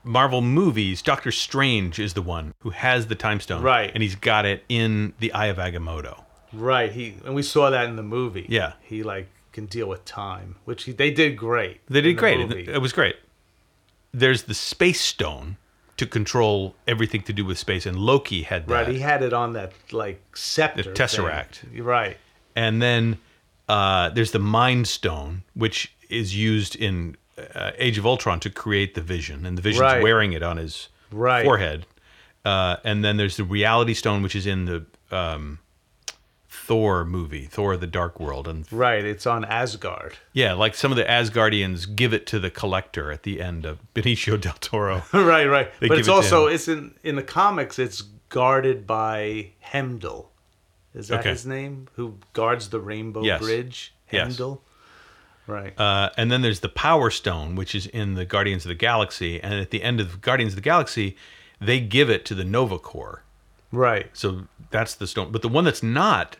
Marvel 0.05 0.41
movies 0.41 1.03
Doctor 1.03 1.31
Strange 1.31 1.99
is 1.99 2.15
the 2.15 2.23
one 2.23 2.55
who 2.61 2.71
has 2.71 3.07
the 3.09 3.15
time 3.15 3.41
stone 3.41 3.63
Right. 3.63 3.91
and 3.93 4.03
he's 4.03 4.15
got 4.17 4.47
it 4.47 4.65
in 4.69 5.13
the 5.19 5.33
Eye 5.33 5.47
of 5.47 5.59
Agamotto. 5.59 6.25
Right. 6.53 6.91
He 6.91 7.15
and 7.25 7.35
we 7.35 7.43
saw 7.43 7.71
that 7.71 7.85
in 7.87 7.97
the 7.97 8.03
movie. 8.03 8.47
Yeah. 8.49 8.73
he 8.83 9.03
like 9.03 9.29
can 9.53 9.67
deal 9.67 9.89
with 9.89 10.05
time, 10.05 10.57
which 10.65 10.85
he, 10.85 10.93
they 10.93 11.11
did 11.11 11.37
great. 11.37 11.81
They 11.89 12.01
did 12.01 12.17
the 12.17 12.21
great. 12.21 12.39
movie. 12.39 12.67
It, 12.69 12.79
was 12.81 12.93
great. 12.93 13.17
There's 14.13 14.45
the 14.45 14.55
Space 14.55 15.01
Stone 15.01 15.57
to 15.97 16.07
control 16.07 16.75
everything 16.89 17.23
to 17.23 17.33
do 17.33 17.45
with 17.45 17.59
space 17.59 17.85
and 17.85 17.97
Loki 17.99 18.43
had 18.43 18.67
that. 18.69 18.73
Right, 18.73 18.89
he 18.89 19.01
had 19.01 19.23
it 19.23 19.33
on 19.33 19.53
that 19.53 19.73
like 19.93 20.21
scepter. 20.37 20.83
The 20.85 20.91
Tesseract. 20.91 21.57
thing. 21.57 21.83
Right. 21.85 22.17
and 22.57 22.81
then 22.81 23.19
uh, 23.69 24.09
there's 24.11 24.33
the 24.33 24.39
Mind 24.41 24.89
Stone, 24.89 25.43
which 25.55 25.93
is 26.09 26.35
used 26.35 26.75
in 26.75 27.17
uh, 27.55 27.73
Age 27.79 27.99
of 27.99 28.07
Ultron 28.07 28.41
to 28.41 28.51
create 28.51 28.95
the 28.95 29.01
Vision, 29.01 29.47
and 29.47 29.57
the 29.59 29.63
Vision's 29.63 29.81
Right. 29.83 30.03
wearing 30.03 30.33
it 30.33 30.43
on 30.43 30.57
his 30.57 30.89
Right. 31.11 31.45
forehead. 31.45 31.87
Uh, 32.45 32.77
and 32.85 33.05
then 33.05 33.17
there's 33.17 33.37
the 33.37 33.45
Reality 33.45 33.95
Stone, 33.95 34.23
which 34.23 34.35
is 34.35 34.47
in 34.47 34.65
the 34.65 34.87
um, 35.15 35.59
Thor 36.49 37.05
movie, 37.05 37.47
Thor: 37.47 37.77
The 37.77 37.87
Dark 37.87 38.19
World, 38.19 38.49
and 38.49 38.71
Right, 38.73 39.05
it's 39.05 39.27
on 39.27 39.45
Asgard. 39.45 40.15
yeah, 40.33 40.53
like 40.53 40.75
some 40.75 40.91
of 40.91 40.97
the 40.97 41.05
Asgardians 41.05 41.95
give 41.95 42.13
it 42.13 42.27
to 42.29 42.39
the 42.39 42.51
collector 42.51 43.13
at 43.13 43.23
the 43.25 43.41
end 43.41 43.65
of 43.65 43.79
Benicio 43.95 44.41
del 44.41 44.55
Toro. 44.61 45.03
right, 45.13 45.47
right. 45.47 45.71
They 45.81 45.89
but 45.89 45.99
it's 45.99 46.09
it 46.09 46.11
also 46.11 46.47
it's 46.47 46.67
in 46.69 46.95
in 47.03 47.17
the 47.17 47.23
comics. 47.23 47.79
It's 47.79 48.03
guarded 48.29 48.87
by 48.87 49.51
Heimdall. 49.61 50.31
Is 50.95 51.09
that 51.09 51.21
Okay. 51.21 51.31
his 51.31 51.47
name? 51.47 51.87
Who 51.95 52.19
guards 52.33 52.71
the 52.71 52.81
Rainbow 52.81 53.23
Yes. 53.23 53.41
Bridge? 53.41 53.95
Yes. 54.11 54.37
Right. 55.47 55.79
Uh, 55.79 56.11
and 56.17 56.31
then 56.31 56.43
there's 56.43 56.61
the 56.61 56.69
Power 56.69 57.11
Stone, 57.11 57.57
which 57.57 57.75
is 57.75 57.87
in 57.87 58.15
the 58.15 58.25
Guardians 58.25 58.65
of 58.65 58.69
the 58.69 58.75
Galaxy. 58.75 59.41
And 59.43 59.55
at 59.55 59.71
the 59.71 59.83
end 59.83 60.01
of 60.01 60.21
Guardians 60.21 60.53
of 60.53 60.57
the 60.57 60.63
Galaxy, 60.63 61.17
they 61.61 61.81
give 61.81 62.09
it 62.09 62.25
to 62.27 62.35
the 62.35 62.45
Nova 62.45 62.79
Corps. 62.79 63.23
right. 63.73 64.09
So 64.13 64.43
that's 64.71 64.95
the 64.95 65.07
stone. 65.07 65.33
But 65.33 65.43
the 65.43 65.49
one 65.49 65.65
that's 65.65 65.83
not 65.83 66.37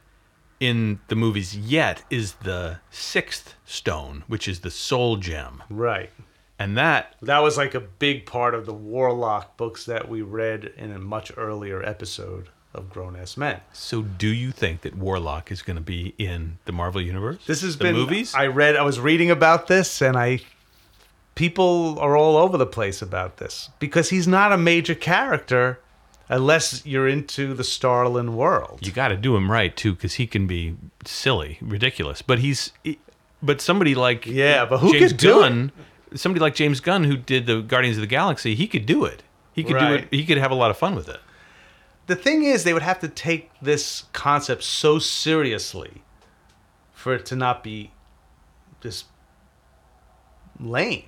in 0.61 1.01
the 1.09 1.17
movies 1.17 1.57
yet 1.57 2.03
is 2.11 2.35
the 2.35 2.79
sixth 2.91 3.55
stone, 3.65 4.25
which 4.29 4.47
is 4.47 4.61
the 4.61 4.71
Soul 4.71 5.17
Gem. 5.17 5.63
Right. 5.71 6.11
And 6.59 6.77
that, 6.77 7.17
That 7.23 7.39
was 7.43 7.57
like 7.57 7.75
a 7.75 7.81
big 7.81 8.27
part 8.27 8.55
of 8.55 8.67
the 8.67 8.75
Warlock 8.75 9.57
books 9.57 9.87
that 9.87 10.09
we 10.09 10.21
read 10.23 10.73
in 10.77 10.93
a 10.93 10.99
much 10.99 11.33
earlier 11.37 11.83
episode 11.83 12.51
of 12.73 12.91
Grown 12.91 13.17
Ass 13.17 13.37
Men. 13.37 13.61
so 13.73 14.03
do 14.03 14.29
you 14.29 14.53
think 14.53 14.83
that 14.83 14.97
Warlock 14.97 15.51
is 15.51 15.63
going 15.63 15.77
to 15.77 15.83
be 15.83 16.15
in 16.19 16.59
the 16.67 16.73
Marvel 16.73 17.01
Universe? 17.01 17.45
This 17.47 17.63
has 17.63 17.77
the 17.77 17.85
been 17.85 17.95
movies? 17.95 18.35
I 18.35 18.47
read. 18.47 18.77
I 18.77 18.83
was 18.83 19.01
reading 19.01 19.31
about 19.31 19.67
this, 19.67 20.01
and 20.01 20.17
I 20.17 20.41
people 21.35 21.99
are 21.99 22.17
all 22.17 22.37
over 22.37 22.57
the 22.57 22.67
place 22.67 23.01
about 23.03 23.39
this 23.39 23.71
because 23.79 24.11
he's 24.11 24.29
not 24.29 24.53
a 24.53 24.59
major 24.59 24.95
character 24.95 25.81
unless 26.29 26.85
you're 26.87 27.09
into 27.09 27.55
the 27.55 27.65
Starlin 27.65 28.37
world. 28.37 28.79
you 28.83 28.93
got 28.93 29.09
to 29.09 29.17
do 29.17 29.37
him 29.37 29.51
right 29.51 29.77
too, 29.77 29.95
because 29.95 30.15
he 30.15 30.27
can 30.27 30.47
be 30.47 30.77
silly, 31.05 31.59
ridiculous. 31.61 32.23
But 32.23 32.39
he's, 32.39 32.73
but 33.43 33.61
somebody 33.61 33.95
like 33.95 34.27
Yeah, 34.27 34.65
but 34.65 34.79
who 34.79 34.93
James 34.93 35.13
could 35.13 35.21
do 35.21 35.41
Gunn, 35.41 35.73
somebody 36.15 36.41
like 36.41 36.55
James 36.55 36.81
Gunn 36.81 37.05
who 37.05 37.17
did 37.17 37.47
the 37.47 37.63
Guardians 37.63 37.97
of 37.97 38.03
the 38.03 38.07
Galaxy, 38.07 38.55
he 38.55 38.69
could 38.69 38.87
do 38.87 39.05
it. 39.05 39.23
He 39.53 39.65
could 39.65 39.79
do 39.79 39.95
it. 39.95 40.09
He 40.11 40.25
could 40.25 40.39
have 40.39 40.53
a 40.53 40.55
lot 40.55 40.71
of 40.71 40.79
fun 40.79 40.95
with 40.95 41.09
it. 41.09 41.21
The 42.11 42.17
thing 42.17 42.43
is, 42.43 42.65
they 42.65 42.73
would 42.73 42.83
have 42.83 42.99
to 43.01 43.09
take 43.09 43.51
this 43.63 44.05
concept 44.13 44.65
so 44.65 44.99
seriously 44.99 46.03
for 46.93 47.15
it 47.15 47.25
to 47.27 47.37
not 47.37 47.63
be 47.63 47.93
just 48.81 49.07
lame. 50.59 51.05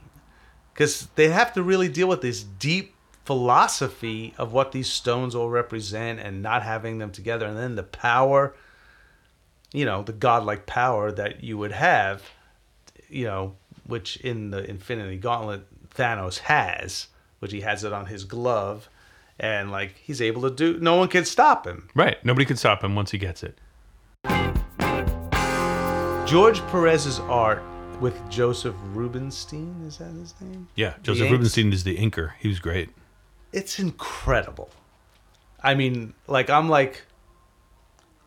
Because 0.73 1.09
they 1.17 1.29
have 1.29 1.53
to 1.55 1.63
really 1.63 1.89
deal 1.89 2.07
with 2.07 2.21
this 2.21 2.45
deep 2.45 2.95
philosophy 3.25 4.33
of 4.39 4.53
what 4.53 4.71
these 4.71 4.89
stones 4.89 5.35
all 5.35 5.51
represent 5.51 6.21
and 6.21 6.41
not 6.41 6.63
having 6.63 6.99
them 6.99 7.11
together. 7.11 7.47
And 7.47 7.59
then 7.59 7.75
the 7.75 7.83
power, 7.83 8.55
you 9.73 9.85
know, 9.85 10.05
the 10.05 10.13
godlike 10.13 10.67
power 10.67 11.11
that 11.11 11.43
you 11.43 11.59
would 11.59 11.73
have, 11.73 12.23
you 13.09 13.25
know, 13.25 13.57
which 13.89 14.19
in 14.19 14.51
the 14.51 14.69
Infinity 14.71 15.17
Gauntlet 15.17 15.67
Thanos 15.91 16.39
has, 16.39 17.09
which 17.41 17.51
he 17.51 17.63
has 17.63 17.83
it 17.83 17.93
on 17.93 18.07
his 18.07 18.23
glove. 18.23 18.89
And 19.43 19.73
like 19.73 19.97
he's 19.97 20.23
able 20.23 20.43
to 20.43 20.51
do, 20.51 20.79
no 20.79 20.97
one 20.97 21.09
can 21.09 21.25
stop 21.25 21.67
him. 21.67 21.89
Right. 21.95 22.25
Nobody 22.25 22.47
can 22.47 22.57
stop 22.57 22.83
him 22.83 22.95
once 22.95 23.11
he 23.11 23.19
gets 23.19 23.43
it. 23.43 23.59
George 26.27 26.61
Perez's 26.69 27.19
art 27.19 27.63
with 28.01 28.19
Joseph 28.31 28.77
Rubinstein, 28.95 29.85
is 29.87 29.99
that 29.99 30.13
his 30.13 30.35
name? 30.41 30.69
Yeah. 30.77 30.95
Joseph 31.03 31.25
inks? 31.25 31.33
Rubinstein 31.33 31.73
is 31.73 31.85
the 31.85 31.97
inker. 31.97 32.33
He 32.39 32.49
was 32.49 32.61
great. 32.61 32.91
It's 33.53 33.79
incredible. 33.79 34.71
I 35.61 35.75
mean, 35.75 36.15
like 36.29 36.49
I'm 36.49 36.69
like 36.69 37.03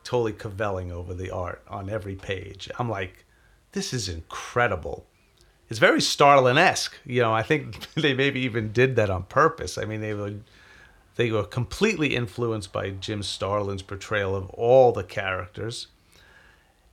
totally 0.04 0.34
cavelling 0.34 0.92
over 0.92 1.14
the 1.14 1.32
art 1.32 1.64
on 1.68 1.90
every 1.90 2.16
page. 2.16 2.70
I'm 2.78 2.90
like, 2.90 3.26
this 3.72 3.94
is 3.94 4.08
incredible. 4.10 5.06
It's 5.70 5.80
very 5.80 6.00
Starlin-esque. 6.00 6.96
You 7.06 7.22
know, 7.22 7.34
I 7.34 7.42
think 7.42 7.94
they 7.96 8.14
maybe 8.14 8.42
even 8.42 8.72
did 8.72 8.98
that 8.98 9.10
on 9.10 9.24
purpose. 9.24 9.78
I 9.78 9.86
mean, 9.86 10.02
they 10.02 10.14
were 10.14 10.34
they 11.16 11.32
were 11.32 11.44
completely 11.44 12.16
influenced 12.16 12.72
by 12.74 12.90
Jim 12.92 13.24
Starlin's 13.24 13.82
portrayal 13.82 14.36
of 14.36 14.50
all 14.52 14.92
the 14.92 15.04
characters. 15.04 15.88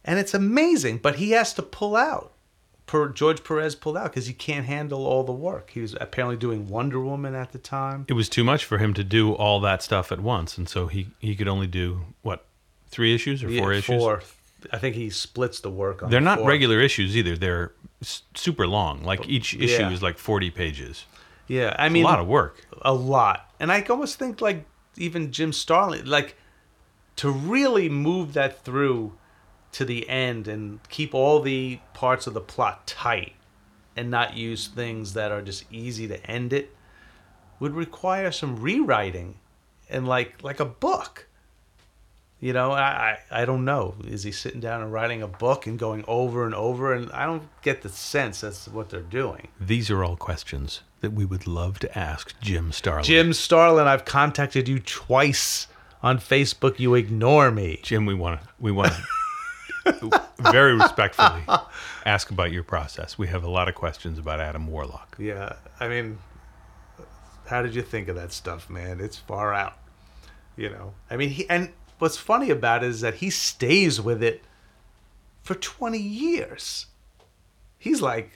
And 0.04 0.18
it's 0.18 0.34
amazing, 0.34 0.98
but 0.98 1.16
he 1.16 1.30
has 1.32 1.54
to 1.54 1.62
pull 1.62 1.94
out. 1.96 2.32
Per, 2.86 3.08
George 3.08 3.44
Perez 3.44 3.74
pulled 3.76 3.96
out 3.96 4.04
because 4.10 4.26
he 4.26 4.32
can't 4.34 4.66
handle 4.66 5.06
all 5.06 5.22
the 5.22 5.32
work. 5.32 5.70
He 5.70 5.80
was 5.80 5.96
apparently 6.00 6.36
doing 6.36 6.68
Wonder 6.68 7.00
Woman 7.00 7.34
at 7.34 7.52
the 7.52 7.58
time. 7.58 8.04
It 8.08 8.14
was 8.14 8.28
too 8.28 8.42
much 8.44 8.64
for 8.64 8.78
him 8.78 8.92
to 8.94 9.04
do 9.04 9.32
all 9.34 9.60
that 9.60 9.82
stuff 9.82 10.10
at 10.10 10.18
once, 10.20 10.58
and 10.58 10.68
so 10.68 10.88
he 10.88 11.06
he 11.20 11.36
could 11.36 11.46
only 11.48 11.68
do 11.68 12.02
what 12.22 12.44
three 12.90 13.14
issues 13.14 13.42
or 13.44 13.46
four 13.48 13.72
Yeah, 13.72 13.78
issues. 13.78 14.00
Four. 14.02 14.22
I 14.72 14.78
think 14.78 14.96
he 14.96 15.10
splits 15.10 15.60
the 15.60 15.70
work 15.70 16.02
on. 16.02 16.10
They're 16.10 16.20
not 16.20 16.38
four. 16.40 16.48
regular 16.48 16.80
issues 16.80 17.16
either. 17.16 17.36
They're 17.36 17.72
s- 18.02 18.22
super 18.34 18.66
long. 18.66 19.04
Like 19.04 19.28
each 19.28 19.54
issue 19.54 19.82
Yeah. 19.82 19.90
is 19.92 20.02
like 20.02 20.18
forty 20.18 20.50
pages. 20.50 21.04
Yeah, 21.48 21.74
I 21.78 21.86
It's 21.86 21.92
mean 21.92 22.04
a 22.04 22.08
lot 22.08 22.20
of 22.20 22.26
work. 22.26 22.66
a 22.82 22.94
lot. 22.94 23.50
And 23.60 23.70
I 23.72 23.82
almost 23.82 24.18
think 24.18 24.40
like 24.40 24.64
even 24.96 25.32
Jim 25.32 25.52
Starlin, 25.52 26.06
like 26.06 26.36
to 27.16 27.30
really 27.30 27.88
move 27.88 28.32
that 28.34 28.64
through 28.64 29.12
to 29.72 29.84
the 29.84 30.08
end 30.08 30.48
and 30.48 30.80
keep 30.88 31.14
all 31.14 31.40
the 31.40 31.80
parts 31.94 32.26
of 32.26 32.34
the 32.34 32.40
plot 32.40 32.86
tight 32.86 33.34
and 33.96 34.10
not 34.10 34.36
use 34.36 34.68
things 34.68 35.14
that 35.14 35.32
are 35.32 35.42
just 35.42 35.64
easy 35.70 36.06
to 36.08 36.24
end 36.30 36.52
it 36.52 36.74
would 37.60 37.74
require 37.74 38.30
some 38.30 38.60
rewriting 38.60 39.36
and 39.88 40.06
like 40.08 40.42
like 40.42 40.60
a 40.60 40.64
book. 40.64 41.28
You 42.42 42.52
know, 42.52 42.72
I, 42.72 43.18
I 43.30 43.42
I 43.42 43.44
don't 43.44 43.64
know. 43.64 43.94
Is 44.04 44.24
he 44.24 44.32
sitting 44.32 44.58
down 44.58 44.82
and 44.82 44.92
writing 44.92 45.22
a 45.22 45.28
book 45.28 45.68
and 45.68 45.78
going 45.78 46.04
over 46.08 46.44
and 46.44 46.56
over? 46.56 46.92
And 46.92 47.08
I 47.12 47.24
don't 47.24 47.44
get 47.62 47.82
the 47.82 47.88
sense 47.88 48.40
that's 48.40 48.66
what 48.66 48.90
they're 48.90 49.00
doing. 49.00 49.46
These 49.60 49.92
are 49.92 50.02
all 50.02 50.16
questions 50.16 50.80
that 51.02 51.12
we 51.12 51.24
would 51.24 51.46
love 51.46 51.78
to 51.78 51.98
ask 51.98 52.34
Jim 52.40 52.72
Starlin. 52.72 53.04
Jim 53.04 53.32
Starlin, 53.32 53.86
I've 53.86 54.04
contacted 54.04 54.66
you 54.66 54.80
twice 54.80 55.68
on 56.02 56.18
Facebook. 56.18 56.80
You 56.80 56.96
ignore 56.96 57.52
me. 57.52 57.78
Jim, 57.84 58.06
we 58.06 58.14
want 58.14 58.42
to 58.42 58.48
we 58.58 58.72
want 58.72 58.92
to 59.84 60.22
very 60.40 60.74
respectfully 60.74 61.44
ask 62.04 62.28
about 62.32 62.50
your 62.50 62.64
process. 62.64 63.16
We 63.16 63.28
have 63.28 63.44
a 63.44 63.50
lot 63.50 63.68
of 63.68 63.76
questions 63.76 64.18
about 64.18 64.40
Adam 64.40 64.66
Warlock. 64.66 65.14
Yeah, 65.16 65.54
I 65.78 65.86
mean, 65.86 66.18
how 67.46 67.62
did 67.62 67.76
you 67.76 67.82
think 67.82 68.08
of 68.08 68.16
that 68.16 68.32
stuff, 68.32 68.68
man? 68.68 68.98
It's 68.98 69.16
far 69.16 69.54
out. 69.54 69.74
You 70.56 70.70
know, 70.70 70.94
I 71.08 71.16
mean, 71.16 71.30
he 71.30 71.48
and 71.48 71.70
what's 72.02 72.16
funny 72.16 72.50
about 72.50 72.82
it 72.82 72.88
is 72.88 73.00
that 73.00 73.14
he 73.14 73.30
stays 73.30 74.00
with 74.00 74.24
it 74.24 74.42
for 75.44 75.54
20 75.54 75.96
years. 75.96 76.86
He's 77.78 78.02
like, 78.02 78.32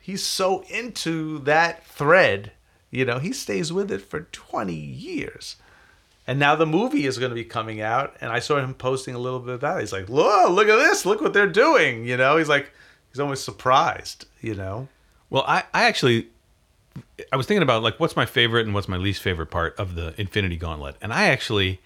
he's 0.00 0.24
so 0.24 0.62
into 0.68 1.40
that 1.40 1.84
thread, 1.84 2.52
you 2.92 3.04
know, 3.04 3.18
he 3.18 3.32
stays 3.32 3.72
with 3.72 3.90
it 3.90 4.02
for 4.02 4.20
20 4.20 4.72
years. 4.72 5.56
And 6.28 6.38
now 6.38 6.54
the 6.54 6.64
movie 6.64 7.04
is 7.04 7.18
going 7.18 7.30
to 7.30 7.34
be 7.34 7.44
coming 7.44 7.80
out, 7.80 8.16
and 8.20 8.30
I 8.30 8.38
saw 8.38 8.60
him 8.60 8.72
posting 8.72 9.16
a 9.16 9.18
little 9.18 9.40
bit 9.40 9.56
about 9.56 9.78
it. 9.78 9.80
He's 9.80 9.92
like, 9.92 10.08
"Look, 10.08 10.50
look 10.50 10.68
at 10.68 10.76
this! 10.76 11.04
Look 11.04 11.20
what 11.20 11.32
they're 11.32 11.48
doing!" 11.48 12.06
You 12.06 12.16
know, 12.16 12.36
he's 12.36 12.48
like, 12.48 12.70
he's 13.10 13.18
almost 13.18 13.44
surprised. 13.44 14.26
You 14.40 14.54
know, 14.54 14.86
Well, 15.30 15.42
I, 15.48 15.64
I 15.74 15.82
actually 15.86 16.28
I 17.32 17.36
was 17.36 17.46
thinking 17.46 17.64
about 17.64 17.82
like 17.82 17.98
what's 17.98 18.14
my 18.14 18.26
favorite 18.26 18.66
and 18.66 18.72
what's 18.72 18.86
my 18.86 18.96
least 18.96 19.20
favorite 19.20 19.50
part 19.50 19.74
of 19.80 19.96
the 19.96 20.14
Infinity 20.20 20.56
Gauntlet. 20.56 20.94
And 21.02 21.12
I 21.12 21.24
actually 21.24 21.80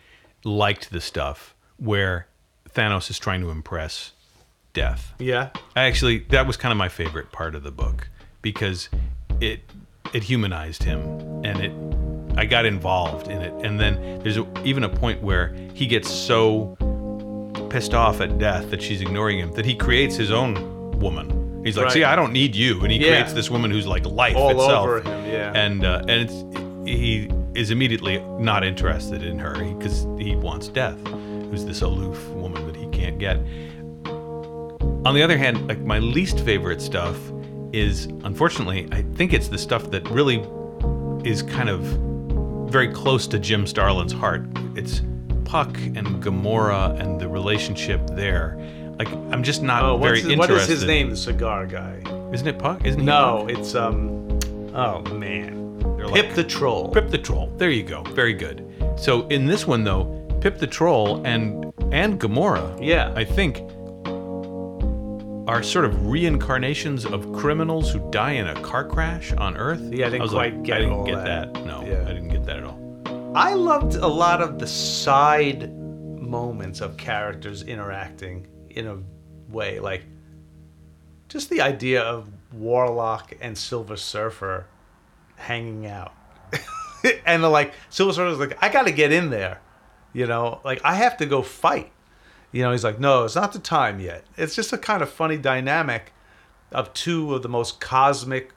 liked 0.45 0.91
the 0.91 1.01
stuff 1.01 1.55
where 1.79 2.27
Thanos 2.75 3.11
is 3.11 3.19
trying 3.19 3.41
to 3.41 3.51
impress 3.51 4.13
Death. 4.73 5.15
yeah, 5.19 5.51
I 5.75 5.85
actually 5.85 6.19
that 6.29 6.47
was 6.47 6.57
kind 6.59 6.71
of 6.71 6.77
my 6.77 6.89
favorite 6.91 7.33
part 7.33 7.55
of 7.55 7.63
the 7.63 7.71
book 7.71 8.09
because 8.43 8.91
it 9.41 9.61
it 10.13 10.23
humanized 10.25 10.83
him 10.83 11.01
and 11.45 11.61
it 11.61 12.39
I 12.39 12.45
got 12.45 12.67
involved 12.67 13.29
in 13.29 13.41
it 13.41 13.53
and 13.65 13.81
then 13.81 14.19
there's 14.23 14.37
a, 14.37 14.47
even 14.65 14.85
a 14.85 14.89
point 14.91 15.23
where 15.23 15.55
he 15.73 15.87
gets 15.87 16.11
so 16.11 16.77
pissed 17.71 17.95
off 17.95 18.21
at 18.21 18.39
death 18.39 18.71
that 18.71 18.83
she's 18.83 19.01
ignoring 19.01 19.39
him 19.39 19.53
that 19.53 19.65
he 19.65 19.75
creates 19.75 20.15
his 20.15 20.31
own 20.31 20.91
woman. 21.01 21.63
He's 21.65 21.77
like, 21.79 21.85
Right. 21.87 21.93
"See, 21.95 22.05
I 22.05 22.15
don't 22.15 22.33
need 22.35 22.55
you," 22.55 22.83
and 22.83 22.93
he 22.93 22.99
Yeah. 22.99 23.09
creates 23.09 23.33
this 23.33 23.51
woman 23.51 23.71
who's 23.71 23.87
like 23.87 24.05
life 24.05 24.37
All 24.37 24.51
itself. 24.51 24.87
over 24.87 25.01
him, 25.01 25.25
yeah. 25.33 25.53
And 25.55 25.85
uh, 25.87 26.01
and 26.07 26.11
it's 26.11 26.35
he 26.87 27.29
is 27.57 27.71
immediately 27.71 28.19
not 28.39 28.65
interested 28.65 29.23
in 29.23 29.39
her 29.39 29.55
because 29.75 30.07
he 30.19 30.37
wants 30.37 30.69
death, 30.69 30.99
who's 31.07 31.65
this 31.65 31.83
aloof 31.83 32.29
woman 32.31 32.67
that 32.67 32.77
he 32.77 32.87
can't 32.89 33.19
get. 33.19 33.39
On 35.07 35.15
the 35.15 35.23
other 35.23 35.39
hand, 35.39 35.67
like 35.69 35.81
my 35.81 35.99
least 35.99 36.41
favorite 36.41 36.81
stuff 36.81 37.17
is 37.73 38.07
unfortunately, 38.25 38.89
I 38.93 39.03
think 39.15 39.33
it's 39.33 39.49
the 39.49 39.59
stuff 39.59 39.91
that 39.91 40.09
really 40.11 40.45
is 41.29 41.43
kind 41.43 41.69
of 41.69 41.81
very 42.71 42.89
close 42.93 43.27
to 43.29 43.39
Jim 43.39 43.67
Starlin's 43.67 44.13
heart. 44.13 44.47
It's 44.75 45.03
Puck 45.45 45.77
and 45.79 46.23
Gamora 46.23 46.99
and 47.01 47.21
the 47.21 47.29
relationship 47.29 48.01
there. 48.13 48.59
Like 48.99 49.09
I'm 49.31 49.43
just 49.43 49.63
not 49.63 49.85
Oh, 49.85 49.97
very 49.99 50.21
his, 50.21 50.29
interested. 50.31 50.53
what 50.55 50.63
is 50.63 50.67
his 50.69 50.85
name? 50.85 51.11
The 51.11 51.17
cigar 51.17 51.67
guy. 51.67 52.01
Isn't 52.33 52.49
it 52.49 52.59
Puck? 52.59 52.85
Isn't 52.85 53.01
he? 53.01 53.07
No, 53.07 53.45
Puck? 53.49 53.59
it's 53.59 53.75
um. 53.77 54.39
Oh 54.75 55.03
man, 55.15 55.56
Pip 56.13 56.27
like- 56.27 56.35
the 56.35 56.45
Troll. 56.45 56.89
Pip 56.91 57.09
the 57.11 57.19
Troll. 57.19 57.53
There 57.57 57.71
you 57.71 57.83
go. 57.83 58.03
Very 58.03 58.33
good. 58.35 58.65
So 58.97 59.27
in 59.29 59.47
this 59.47 59.67
one 59.67 59.85
though, 59.85 60.05
Pip 60.41 60.59
the 60.59 60.67
Troll 60.67 61.25
and 61.27 61.73
and 61.93 62.19
Gamora, 62.21 62.77
Yeah. 62.81 63.13
I 63.15 63.25
think, 63.25 63.63
are 65.49 65.63
sort 65.63 65.85
of 65.85 66.07
reincarnations 66.07 67.05
of 67.05 67.33
criminals 67.33 67.93
who 67.93 68.11
die 68.11 68.33
in 68.33 68.49
a 68.49 68.61
car 68.63 68.85
crash 68.85 69.33
on 69.35 69.57
Earth. 69.57 69.81
Yeah, 69.93 70.07
I 70.07 70.11
didn't 70.11 70.23
was 70.23 70.33
quite 70.33 70.55
like, 70.55 70.63
get 70.65 70.77
I 70.77 70.81
didn't 70.81 70.93
all 70.95 71.07
get 71.07 71.25
that. 71.25 71.55
that. 71.55 71.65
No, 71.65 71.83
Yeah. 71.83 72.03
I 72.03 72.13
didn't 72.13 72.29
get 72.31 72.45
that 72.47 72.57
at 72.59 72.65
all. 72.65 73.33
I 73.37 73.55
loved 73.55 73.95
a 73.95 74.07
lot 74.09 74.41
of 74.43 74.59
the 74.59 74.67
side 74.67 75.73
moments 76.21 76.81
of 76.81 76.97
characters 76.97 77.63
interacting 77.63 78.49
in 78.71 78.89
a 78.89 78.99
way, 79.53 79.79
like 79.79 80.03
just 81.29 81.49
the 81.51 81.61
idea 81.61 82.03
of 82.03 82.29
Warlock 82.53 83.35
and 83.41 83.57
Silver 83.57 83.97
Surfer 83.97 84.67
hanging 85.37 85.87
out, 85.87 86.15
and 87.27 87.43
like 87.43 87.73
Silver 87.91 88.13
Surfer's 88.13 88.39
like, 88.39 88.63
I 88.63 88.69
got 88.69 88.87
to 88.87 88.93
get 88.93 89.13
in 89.13 89.31
there, 89.31 89.61
you 90.13 90.27
know, 90.27 90.61
like 90.65 90.81
I 90.85 90.95
have 90.95 91.17
to 91.19 91.27
go 91.27 91.43
fight. 91.43 91.93
You 92.53 92.63
know, 92.63 92.73
he's 92.73 92.85
like, 92.85 92.99
no, 92.99 93.25
it's 93.25 93.35
not 93.35 93.53
the 93.53 93.59
time 93.59 94.01
yet. 94.01 94.25
It's 94.37 94.55
just 94.55 94.73
a 94.73 94.79
kind 94.79 95.03
of 95.03 95.11
funny 95.11 95.37
dynamic 95.37 96.13
of 96.73 96.93
two 96.95 97.35
of 97.35 97.43
the 97.43 97.49
most 97.49 97.81
cosmic, 97.81 98.53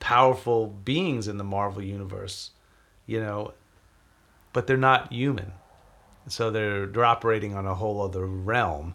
powerful 0.00 0.66
beings 0.68 1.28
in 1.28 1.36
the 1.36 1.44
Marvel 1.44 1.82
universe. 1.82 2.50
You 3.06 3.20
know, 3.20 3.54
but 4.52 4.66
they're 4.66 4.76
not 4.76 5.12
human. 5.12 5.52
So 6.28 6.50
they're 6.50 6.86
they're 6.86 7.04
operating 7.04 7.54
on 7.54 7.66
a 7.66 7.74
whole 7.74 8.02
other 8.02 8.26
realm. 8.26 8.94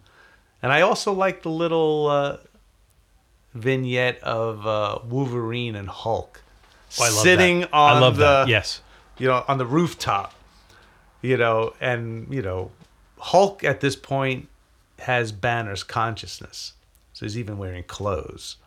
And 0.61 0.71
I 0.71 0.81
also 0.81 1.11
like 1.11 1.41
the 1.41 1.49
little 1.49 2.07
uh, 2.07 2.37
vignette 3.53 4.21
of 4.23 4.65
uh, 4.65 4.99
Wolverine 5.05 5.75
and 5.75 5.89
Hulk 5.89 6.42
Oh, 6.99 7.03
I 7.03 7.09
love 7.09 7.23
sitting 7.23 7.59
that. 7.61 7.73
on 7.73 7.97
I 7.97 7.99
love 7.99 8.17
the 8.17 8.23
that. 8.23 8.47
Yes. 8.47 8.81
you 9.17 9.27
know 9.27 9.43
on 9.47 9.57
the 9.57 9.65
rooftop. 9.65 10.33
You 11.21 11.37
know, 11.37 11.73
and 11.79 12.33
you 12.33 12.41
know, 12.41 12.71
Hulk 13.17 13.63
at 13.63 13.79
this 13.79 13.95
point 13.95 14.49
has 14.99 15.31
Banner's 15.31 15.81
consciousness, 15.83 16.73
so 17.13 17.25
he's 17.25 17.37
even 17.37 17.57
wearing 17.57 17.83
clothes. 17.83 18.57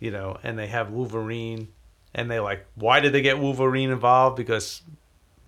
You 0.00 0.10
know, 0.10 0.36
and 0.42 0.58
they 0.58 0.66
have 0.66 0.90
Wolverine, 0.90 1.68
and 2.12 2.28
they 2.30 2.40
like, 2.40 2.66
why 2.74 2.98
did 3.00 3.12
they 3.12 3.22
get 3.22 3.38
Wolverine 3.38 3.90
involved? 3.90 4.36
Because 4.36 4.82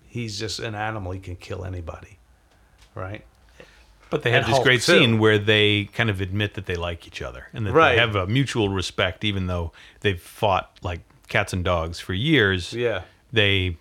he's 0.06 0.38
just 0.38 0.60
an 0.60 0.74
animal; 0.76 1.10
he 1.12 1.18
can 1.20 1.34
kill 1.36 1.64
anybody, 1.64 2.18
right? 2.94 3.24
But 4.10 4.22
they 4.22 4.30
have 4.30 4.46
this 4.46 4.52
Hulk, 4.54 4.64
great 4.64 4.80
too. 4.82 4.92
scene 5.00 5.18
where 5.18 5.38
they 5.38 5.84
kind 5.92 6.08
of 6.08 6.20
admit 6.22 6.54
that 6.54 6.64
they 6.66 6.76
like 6.76 7.06
each 7.06 7.20
other 7.20 7.48
and 7.52 7.66
that 7.66 7.72
Right. 7.72 7.92
they 7.92 7.98
have 7.98 8.14
a 8.16 8.26
mutual 8.26 8.68
respect, 8.70 9.22
even 9.24 9.48
though 9.48 9.72
they've 10.00 10.20
fought 10.20 10.78
like 10.82 11.00
cats 11.28 11.52
and 11.52 11.64
dogs 11.64 12.00
for 12.00 12.14
years. 12.14 12.72
Yeah. 12.72 13.02
They 13.32 13.76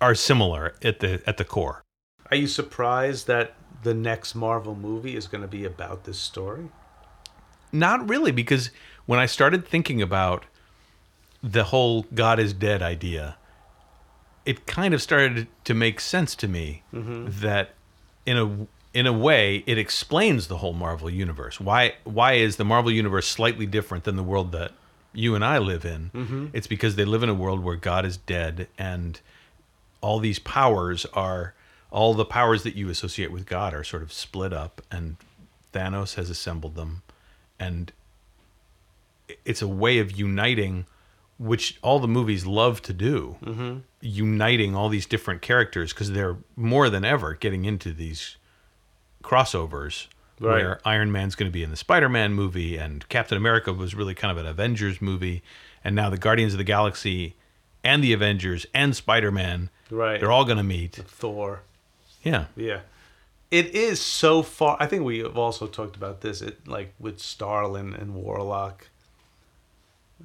are 0.00 0.14
similar 0.14 0.74
at 0.82 1.00
the 1.00 1.22
at 1.26 1.36
the 1.36 1.44
core. 1.44 1.82
Are 2.30 2.36
you 2.36 2.46
surprised 2.46 3.26
that 3.26 3.54
the 3.82 3.94
next 3.94 4.34
Marvel 4.34 4.74
movie 4.74 5.14
is 5.14 5.26
going 5.26 5.42
to 5.42 5.48
be 5.48 5.64
about 5.64 6.04
this 6.04 6.18
story? 6.18 6.68
Not 7.70 8.08
really, 8.08 8.32
because 8.32 8.70
when 9.06 9.18
I 9.18 9.26
started 9.26 9.66
thinking 9.66 10.00
about 10.00 10.44
the 11.42 11.64
whole 11.64 12.06
God 12.14 12.38
is 12.38 12.54
dead 12.54 12.82
idea, 12.82 13.36
it 14.46 14.66
kind 14.66 14.94
of 14.94 15.02
started 15.02 15.48
to 15.64 15.74
make 15.74 16.00
sense 16.00 16.34
to 16.36 16.48
me 16.48 16.82
mm-hmm. 16.92 17.26
that 17.40 17.74
in 18.24 18.38
a 18.38 18.66
in 18.96 19.06
a 19.06 19.12
way 19.12 19.64
it 19.66 19.76
explains 19.76 20.46
the 20.46 20.58
whole 20.58 20.72
Marvel 20.72 21.10
universe. 21.10 21.60
Why 21.60 21.94
why 22.04 22.34
is 22.34 22.56
the 22.56 22.64
Marvel 22.64 22.90
universe 22.90 23.26
slightly 23.26 23.66
different 23.66 24.04
than 24.04 24.16
the 24.16 24.22
world 24.22 24.52
that 24.52 24.72
you 25.14 25.34
and 25.34 25.44
I 25.44 25.58
live 25.58 25.84
in? 25.84 26.10
It's 26.52 26.66
because 26.66 26.96
they 26.96 27.04
live 27.04 27.22
in 27.22 27.28
a 27.28 27.34
world 27.34 27.62
where 27.62 27.76
God 27.76 28.04
is 28.04 28.16
dead 28.16 28.68
and 28.76 29.20
all 30.00 30.18
these 30.18 30.38
powers 30.38 31.06
are 31.14 31.54
all 31.90 32.12
the 32.12 32.24
powers 32.24 32.62
that 32.64 32.74
you 32.74 32.90
associate 32.90 33.30
with 33.32 33.46
God 33.46 33.72
are 33.72 33.84
sort 33.84 34.02
of 34.02 34.12
split 34.12 34.52
up 34.52 34.82
and 34.90 35.16
Thanos 35.72 36.16
has 36.16 36.28
assembled 36.28 36.74
them 36.74 37.02
and 37.58 37.92
it's 39.44 39.62
a 39.62 39.68
way 39.68 39.98
of 39.98 40.12
uniting 40.12 40.86
which 41.38 41.78
all 41.82 41.98
the 41.98 42.08
movies 42.08 42.44
love 42.46 42.82
to 42.82 42.92
do 42.92 43.36
mm-hmm. 43.42 43.78
uniting 44.00 44.74
all 44.74 44.88
these 44.88 45.06
different 45.06 45.40
characters 45.40 45.92
because 45.92 46.12
they're 46.12 46.36
more 46.56 46.90
than 46.90 47.04
ever 47.04 47.34
getting 47.34 47.64
into 47.64 47.92
these 47.92 48.36
crossovers 49.22 50.06
Right. 50.40 50.62
where 50.64 50.80
iron 50.84 51.12
man's 51.12 51.34
going 51.36 51.48
to 51.50 51.52
be 51.52 51.62
in 51.62 51.70
the 51.70 51.76
spider-man 51.76 52.32
movie 52.34 52.76
and 52.76 53.08
captain 53.08 53.36
america 53.38 53.72
was 53.72 53.94
really 53.94 54.14
kind 54.14 54.32
of 54.32 54.36
an 54.38 54.46
avengers 54.46 55.00
movie 55.00 55.42
and 55.84 55.94
now 55.94 56.10
the 56.10 56.18
guardians 56.18 56.54
of 56.54 56.58
the 56.58 56.64
galaxy 56.64 57.36
and 57.84 58.02
the 58.02 58.12
avengers 58.12 58.66
and 58.74 58.96
spider-man 58.96 59.70
Right. 59.90 60.18
they're 60.20 60.32
all 60.32 60.44
going 60.44 60.56
to 60.56 60.62
meet 60.64 60.94
Thor. 60.96 61.62
yeah 62.22 62.46
Yeah. 62.56 62.80
It 63.50 63.66
is 63.72 64.00
so 64.00 64.42
far. 64.42 64.76
I 64.80 64.86
think 64.86 65.04
we 65.04 65.18
have 65.20 65.38
also 65.38 65.68
talked 65.68 65.94
about 65.94 66.22
this. 66.22 66.42
It 66.42 66.66
like 66.66 66.92
with 66.98 67.20
Starlin 67.20 67.94
and 67.94 68.12
Warlock. 68.14 68.88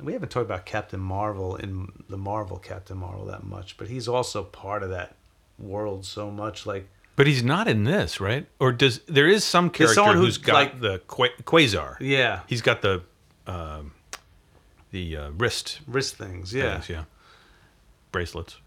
We 0.02 0.14
haven't 0.14 0.30
talked 0.30 0.46
about 0.46 0.66
Captain 0.66 1.00
Marvel 1.00 1.56
in 1.56 1.92
the 2.10 2.18
Marvel 2.18 2.58
Captain 2.58 2.98
Marvel 2.98 3.26
that 3.26 3.44
much, 3.44 3.78
but 3.78 3.88
he's 3.88 4.08
also 4.08 4.44
part 4.44 4.82
of 4.82 4.90
that 4.90 5.16
world 5.60 6.06
so 6.06 6.32
much. 6.32 6.66
Like 6.66 6.88
but 7.16 7.28
he's 7.28 7.44
not 7.44 7.68
in 7.68 7.84
this 7.84 8.20
right 8.20 8.48
or 8.60 8.72
does 8.72 9.00
there 9.08 9.28
is 9.28 9.44
some 9.44 9.70
character 9.70 9.96
someone 9.96 10.18
who's 10.18 10.38
got 10.38 10.54
like- 10.54 10.80
the 10.80 11.00
Qua- 11.08 11.36
quasar 11.44 11.98
yeah, 12.00 12.42
He's 12.48 12.62
got 12.62 12.82
the 12.82 13.02
um, 13.48 13.92
the 14.92 15.16
uh, 15.18 15.30
wrist 15.32 15.80
wrist 15.88 16.16
things. 16.16 16.54
Yeah. 16.54 16.74
things, 16.74 16.90
yeah, 16.90 17.04
bracelets. 18.12 18.58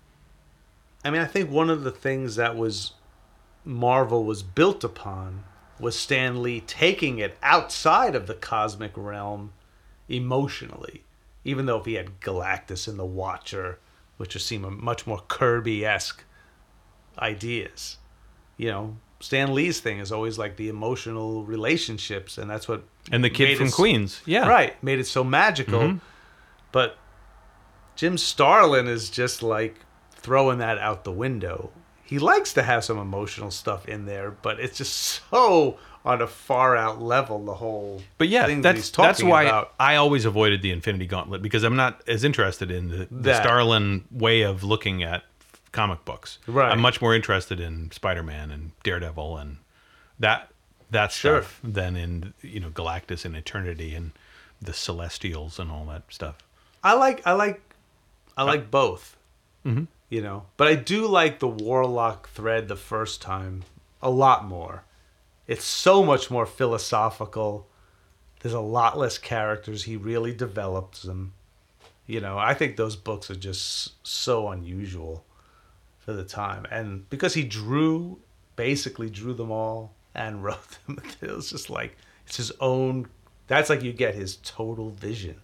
I 1.05 1.11
mean, 1.11 1.21
I 1.21 1.27
think 1.27 1.51
one 1.51 1.69
of 1.71 1.83
the 1.83 1.91
things 1.91 2.37
that 2.37 2.57
was 2.57 2.93
Marvel 3.65 4.25
was 4.25 4.43
built 4.43 4.85
upon 4.85 5.45
was 5.81 5.99
Stan 5.99 6.43
Lee 6.43 6.61
taking 6.61 7.19
it 7.19 7.37
outside 7.43 8.15
of 8.15 8.27
the 8.27 8.35
cosmic 8.35 8.93
realm 8.97 9.53
emotionally. 10.09 11.03
Even 11.45 11.67
though 11.67 11.79
if 11.79 11.87
he 11.87 11.95
had 11.95 12.21
Galactus 12.21 12.87
and 12.87 12.99
the 12.99 13.05
Watcher, 13.05 13.79
which 14.17 14.35
would 14.35 14.43
seem 14.43 14.65
a 14.65 14.71
much 14.71 15.07
more 15.09 15.23
Kirby 15.27 15.85
esque 15.85 16.23
ideas, 17.19 17.97
you 18.63 18.69
know, 18.71 18.97
Stan 19.19 19.55
Lee's 19.55 19.81
thing 19.81 19.99
is 19.99 20.11
always 20.13 20.39
like 20.39 20.55
the 20.57 20.69
emotional 20.69 21.45
relationships, 21.45 22.39
and 22.39 22.49
that's 22.51 22.67
what 22.69 22.81
And 23.11 23.23
the 23.25 23.31
kid 23.31 23.59
from 23.59 23.71
Queens, 23.71 24.23
yeah, 24.25 24.47
right. 24.49 24.73
Made 24.83 24.99
it 25.01 25.07
so 25.07 25.23
magical. 25.25 25.81
Mhm. 25.81 26.01
but 26.71 26.97
jim 27.97 28.17
starlin 28.17 28.87
is 28.89 29.11
just 29.11 29.43
like 29.43 29.75
throwing 30.15 30.59
that 30.59 30.79
out 30.79 31.05
the 31.05 31.13
window. 31.13 31.71
He 32.05 32.19
likes 32.19 32.53
to 32.55 32.63
have 32.63 32.85
some 32.85 32.99
emotional 32.99 33.51
stuff 33.51 33.87
in 33.89 34.07
there 34.07 34.31
but 34.31 34.61
it's 34.61 34.79
just 34.79 34.95
so 35.31 35.79
on 36.05 36.21
a 36.23 36.27
far 36.27 36.77
out 36.77 37.01
level 37.03 37.45
the 37.45 37.55
whole 37.55 38.03
But 38.19 38.29
yeah, 38.29 38.47
thing 38.47 38.63
that 38.63 38.75
that's 38.77 38.91
talking 38.91 39.09
that's 39.09 39.23
why 39.23 39.43
about. 39.45 39.73
I 39.79 39.97
always 39.97 40.25
avoided 40.25 40.63
the 40.63 40.71
Infinity 40.73 41.07
Gauntlet 41.07 41.43
because 41.43 41.63
I'm 41.65 41.77
not 41.77 42.03
as 42.09 42.25
interested 42.25 42.71
in 42.71 42.89
the, 42.89 43.09
the 43.11 43.35
Starlin 43.41 44.05
way 44.11 44.43
of 44.43 44.65
looking 44.65 45.03
at 45.03 45.23
comic 45.73 46.05
books. 46.05 46.39
Right. 46.47 46.71
I'm 46.71 46.81
much 46.81 47.01
more 47.01 47.15
interested 47.15 47.59
in 47.61 47.91
Spider-Man 47.91 48.51
and 48.51 48.73
Daredevil 48.85 49.39
and 49.39 49.57
that 50.19 50.51
that 50.91 51.11
Sure. 51.13 51.41
stuff 51.43 51.61
than 51.65 51.97
in 51.97 52.35
you 52.43 52.61
know 52.61 52.69
Galactus 52.71 53.25
and 53.25 53.35
Eternity 53.35 53.95
and 53.95 54.13
the 54.61 54.73
Celestials 54.75 55.59
and 55.59 55.71
all 55.73 55.85
that 55.87 56.03
stuff. 56.11 56.37
i 56.85 56.93
like 56.95 57.23
i 57.27 57.33
like 57.33 57.61
i 58.37 58.43
like 58.43 58.71
both 58.71 59.17
Mhm. 59.65 59.87
you 60.09 60.21
know 60.23 60.47
but 60.57 60.69
i 60.69 60.75
do 60.75 61.07
like 61.07 61.39
the 61.39 61.49
warlock 61.49 62.29
thread 62.29 62.69
the 62.69 62.77
first 62.77 63.21
time 63.23 63.63
a 64.03 64.11
lot 64.11 64.45
more 64.45 64.85
it's 65.47 65.65
so 65.65 66.05
much 66.05 66.31
more 66.31 66.45
philosophical 66.47 67.67
there's 68.41 68.55
a 68.55 68.61
lot 68.61 68.99
less 68.99 69.17
characters 69.19 69.85
he 69.85 69.97
really 69.97 70.33
develops 70.35 71.03
them 71.03 71.33
you 72.07 72.21
know 72.21 72.37
i 72.39 72.53
think 72.55 72.77
those 72.77 72.97
books 72.97 73.31
are 73.31 73.37
just 73.51 73.93
so 74.07 74.49
unusual 74.49 75.25
for 76.05 76.13
the 76.13 76.25
time 76.25 76.67
and 76.71 77.09
because 77.11 77.35
he 77.35 77.45
drew 77.45 78.19
basically 78.57 79.09
drew 79.09 79.33
them 79.35 79.51
all 79.51 79.93
and 80.15 80.43
wrote 80.45 80.79
them 80.87 80.99
it 81.21 81.31
was 81.31 81.51
just 81.51 81.71
like 81.71 81.97
it's 82.27 82.37
his 82.37 82.53
own 82.61 83.07
that's 83.47 83.71
like 83.71 83.83
you 83.83 83.93
get 83.93 84.15
his 84.15 84.37
total 84.43 84.91
vision 84.91 85.37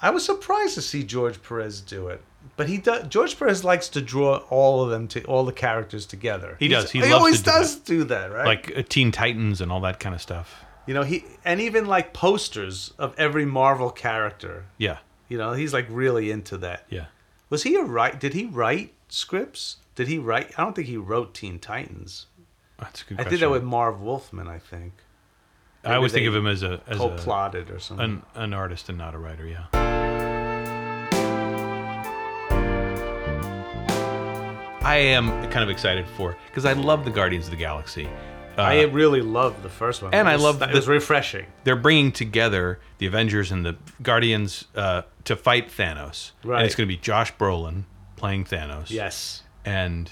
i 0.00 0.10
was 0.10 0.24
surprised 0.24 0.74
to 0.74 0.82
see 0.82 1.02
george 1.02 1.42
perez 1.42 1.80
do 1.80 2.08
it 2.08 2.20
but 2.56 2.68
he 2.68 2.78
does 2.78 3.06
george 3.08 3.38
perez 3.38 3.62
likes 3.64 3.88
to 3.88 4.00
draw 4.00 4.36
all 4.50 4.82
of 4.82 4.90
them 4.90 5.06
to 5.08 5.22
all 5.24 5.44
the 5.44 5.52
characters 5.52 6.06
together 6.06 6.56
He 6.58 6.68
does. 6.68 6.90
He 6.90 6.98
he 7.00 7.04
loves 7.04 7.10
to 7.12 7.16
always 7.18 7.38
do 7.42 7.50
does 7.50 7.76
do 7.76 8.04
that 8.04 8.32
right 8.32 8.46
Like 8.46 8.72
uh, 8.76 8.82
Teen 8.88 9.12
Titans 9.12 9.60
and 9.60 9.70
all 9.70 9.80
that 9.82 10.00
kind 10.00 10.14
of 10.14 10.20
stuff. 10.22 10.64
you 10.86 10.94
know 10.94 11.02
he 11.02 11.24
and 11.44 11.60
even 11.60 11.86
like 11.86 12.12
posters 12.12 12.92
of 12.98 13.14
every 13.18 13.44
marvel 13.44 13.90
character 13.90 14.64
Yeah. 14.78 14.98
you 15.28 15.36
know 15.38 15.52
he's 15.52 15.72
like 15.74 15.86
really 15.90 16.30
into 16.30 16.56
that 16.58 16.84
Yeah. 16.90 17.06
was 17.50 17.62
he 17.62 17.76
a 17.76 17.82
write 17.82 18.18
did 18.18 18.34
he 18.34 18.46
write 18.46 18.92
scripts 19.14 19.76
did 19.94 20.08
he 20.08 20.18
write 20.18 20.50
i 20.58 20.62
don't 20.62 20.74
think 20.74 20.88
he 20.88 20.96
wrote 20.96 21.32
teen 21.34 21.58
titans 21.58 22.26
That's 22.78 23.02
a 23.02 23.04
good 23.04 23.14
i 23.20 23.22
question. 23.22 23.30
did 23.38 23.40
that 23.46 23.50
with 23.50 23.62
marv 23.62 24.00
wolfman 24.00 24.48
i 24.48 24.58
think 24.58 24.92
I 25.86 25.96
always 25.96 26.12
think 26.12 26.26
of 26.26 26.34
him 26.34 26.46
as 26.46 26.62
a 26.62 26.80
as 26.86 26.96
co-plotted 26.96 27.70
or 27.70 27.78
something 27.78 28.22
an, 28.34 28.42
an 28.42 28.54
artist 28.54 28.88
and 28.88 28.96
not 28.96 29.14
a 29.14 29.18
writer, 29.18 29.46
yeah. 29.46 29.66
I 34.82 34.96
am 34.96 35.28
kind 35.50 35.62
of 35.62 35.70
excited 35.70 36.06
for 36.16 36.36
because 36.48 36.66
I 36.66 36.74
love 36.74 37.04
the 37.06 37.10
Guardians 37.10 37.46
of 37.46 37.50
the 37.52 37.56
Galaxy. 37.56 38.06
Uh, 38.56 38.62
I 38.62 38.82
really 38.82 39.22
loved 39.22 39.62
the 39.62 39.68
first 39.70 40.02
one. 40.02 40.12
And 40.14 40.28
It 40.28 40.30
I 40.30 40.34
was- 40.34 40.42
love 40.42 40.62
it 40.62 40.68
the- 40.70 40.74
was 40.74 40.86
refreshing. 40.88 41.46
they're 41.64 41.74
bringing 41.76 42.12
together 42.12 42.80
the 42.98 43.06
Avengers 43.06 43.50
and 43.50 43.64
the 43.64 43.76
Guardians 44.02 44.66
uh, 44.76 45.02
to 45.24 45.36
fight 45.36 45.68
Thanos. 45.70 46.32
Right. 46.44 46.58
And 46.58 46.66
it's 46.66 46.74
going 46.74 46.86
to 46.88 46.94
be 46.94 47.00
Josh 47.00 47.34
Brolin 47.34 47.84
playing 48.24 48.44
Thanos. 48.46 48.88
Yes. 48.90 49.42
and 49.66 50.10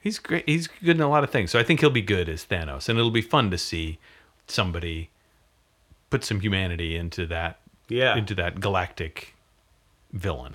he's 0.00 0.18
great. 0.18 0.44
He's 0.48 0.66
good 0.66 0.96
in 0.96 1.02
a 1.02 1.08
lot 1.10 1.24
of 1.24 1.30
things. 1.30 1.50
So 1.50 1.58
I 1.58 1.62
think 1.62 1.80
he'll 1.80 1.90
be 1.90 2.00
good 2.00 2.26
as 2.28 2.44
Thanos, 2.46 2.88
and 2.88 2.98
it'll 2.98 3.10
be 3.10 3.20
fun 3.20 3.50
to 3.50 3.58
see 3.58 3.98
somebody 4.46 5.10
put 6.08 6.24
some 6.24 6.40
humanity 6.40 6.96
into 6.96 7.26
that 7.26 7.58
Yeah. 7.88 8.16
into 8.16 8.34
that 8.36 8.60
galactic 8.60 9.34
villain. 10.12 10.54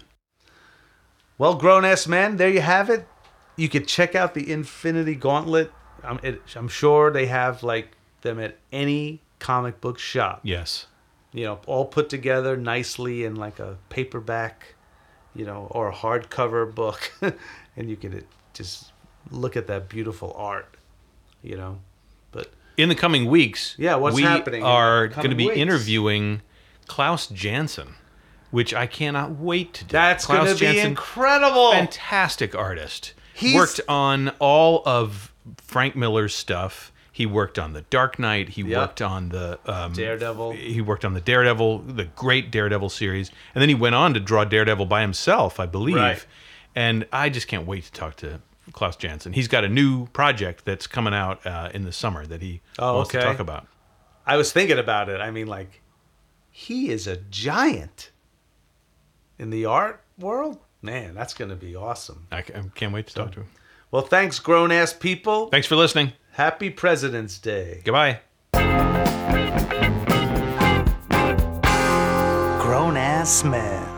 Well, 1.37 1.55
grown 1.55 1.85
ass 1.85 2.07
man, 2.07 2.37
there 2.37 2.49
you 2.49 2.61
have 2.61 2.89
it. 2.89 3.07
You 3.55 3.69
could 3.69 3.87
check 3.87 4.15
out 4.15 4.33
the 4.33 4.51
Infinity 4.51 5.15
Gauntlet. 5.15 5.71
I'm, 6.03 6.19
it, 6.23 6.41
I'm 6.55 6.67
sure 6.69 7.11
they 7.11 7.27
have 7.27 7.61
like 7.61 7.89
them 8.21 8.39
at 8.39 8.57
any 8.71 9.21
comic 9.37 9.79
book 9.79 9.99
shop. 9.99 10.39
Yes. 10.43 10.87
You 11.33 11.45
know, 11.45 11.59
all 11.67 11.85
put 11.85 12.09
together 12.09 12.57
nicely 12.57 13.23
in 13.25 13.35
like 13.35 13.59
a 13.59 13.77
paperback, 13.89 14.75
you 15.35 15.45
know, 15.45 15.67
or 15.71 15.89
a 15.89 15.93
hardcover 15.93 16.73
book, 16.73 17.11
and 17.75 17.89
you 17.89 17.95
can 17.95 18.23
just 18.53 18.91
look 19.31 19.55
at 19.57 19.67
that 19.67 19.89
beautiful 19.89 20.33
art. 20.37 20.75
You 21.41 21.55
know, 21.57 21.79
but 22.31 22.51
In 22.77 22.89
the 22.89 22.95
coming 22.95 23.25
weeks, 23.25 23.75
Yeah, 23.77 23.95
what's 23.95 24.15
we 24.15 24.23
happening 24.23 24.61
in 24.61 24.67
are 24.67 25.07
going 25.07 25.29
to 25.29 25.35
be 25.35 25.45
weeks? 25.47 25.57
interviewing 25.57 26.41
Klaus 26.87 27.27
Janson, 27.27 27.95
which 28.51 28.73
I 28.73 28.87
cannot 28.87 29.31
wait 29.39 29.73
to 29.75 29.85
do. 29.85 29.91
that's 29.93 30.25
going 30.25 30.45
to 30.47 30.53
be 30.53 30.59
Janson, 30.59 30.87
incredible. 30.87 31.71
fantastic 31.71 32.53
artist. 32.55 33.13
He's- 33.33 33.55
worked 33.55 33.79
on 33.87 34.29
all 34.39 34.83
of 34.85 35.31
Frank 35.57 35.95
Miller's 35.95 36.35
stuff. 36.35 36.91
He 37.19 37.25
worked 37.25 37.59
on 37.59 37.73
the 37.73 37.81
Dark 37.81 38.17
Knight. 38.17 38.47
He 38.47 38.63
worked 38.63 39.01
on 39.01 39.27
the 39.27 39.59
um, 39.65 39.91
Daredevil. 39.91 40.53
He 40.53 40.79
worked 40.79 41.03
on 41.03 41.13
the 41.13 41.19
Daredevil, 41.19 41.79
the 41.79 42.05
great 42.05 42.49
Daredevil 42.49 42.87
series, 42.87 43.29
and 43.53 43.61
then 43.61 43.67
he 43.67 43.75
went 43.75 43.93
on 43.93 44.13
to 44.13 44.21
draw 44.21 44.45
Daredevil 44.45 44.85
by 44.85 45.01
himself, 45.01 45.59
I 45.59 45.65
believe. 45.65 45.97
Right. 45.97 46.25
And 46.77 47.05
I 47.11 47.27
just 47.27 47.49
can't 47.49 47.67
wait 47.67 47.83
to 47.83 47.91
talk 47.91 48.15
to 48.17 48.39
Klaus 48.71 48.95
Janson. 48.95 49.33
He's 49.33 49.49
got 49.49 49.65
a 49.65 49.67
new 49.67 50.07
project 50.07 50.63
that's 50.63 50.87
coming 50.87 51.13
out 51.13 51.45
uh, 51.45 51.69
in 51.73 51.83
the 51.83 51.91
summer 51.91 52.25
that 52.25 52.41
he 52.41 52.61
Oh, 52.79 52.95
wants 52.95 53.11
to 53.11 53.17
okay. 53.17 53.27
talk 53.27 53.39
about. 53.39 53.67
I 54.25 54.37
was 54.37 54.53
thinking 54.53 54.79
about 54.79 55.09
it. 55.09 55.19
I 55.19 55.29
mean, 55.29 55.47
like, 55.47 55.81
he 56.49 56.89
is 56.89 57.05
a 57.05 57.17
giant 57.17 58.11
in 59.37 59.49
the 59.49 59.65
art 59.65 60.01
world. 60.17 60.57
Man, 60.81 61.15
that's 61.15 61.33
going 61.33 61.49
to 61.49 61.57
be 61.57 61.75
awesome. 61.75 62.27
I 62.31 62.37
I 62.37 62.63
can't 62.75 62.93
wait 62.93 63.07
to 63.07 63.13
talk 63.13 63.33
to 63.33 63.41
him. 63.41 63.49
Well, 63.91 64.03
thanks, 64.03 64.39
grown 64.39 64.71
ass 64.71 64.93
people. 64.93 65.47
Thanks 65.49 65.67
for 65.67 65.75
listening. 65.75 66.13
Happy 66.39 66.69
President's 66.69 67.37
Day. 67.37 67.81
Goodbye. 67.83 68.21
Grown 72.61 72.95
ass 72.95 73.43
man. 73.43 73.88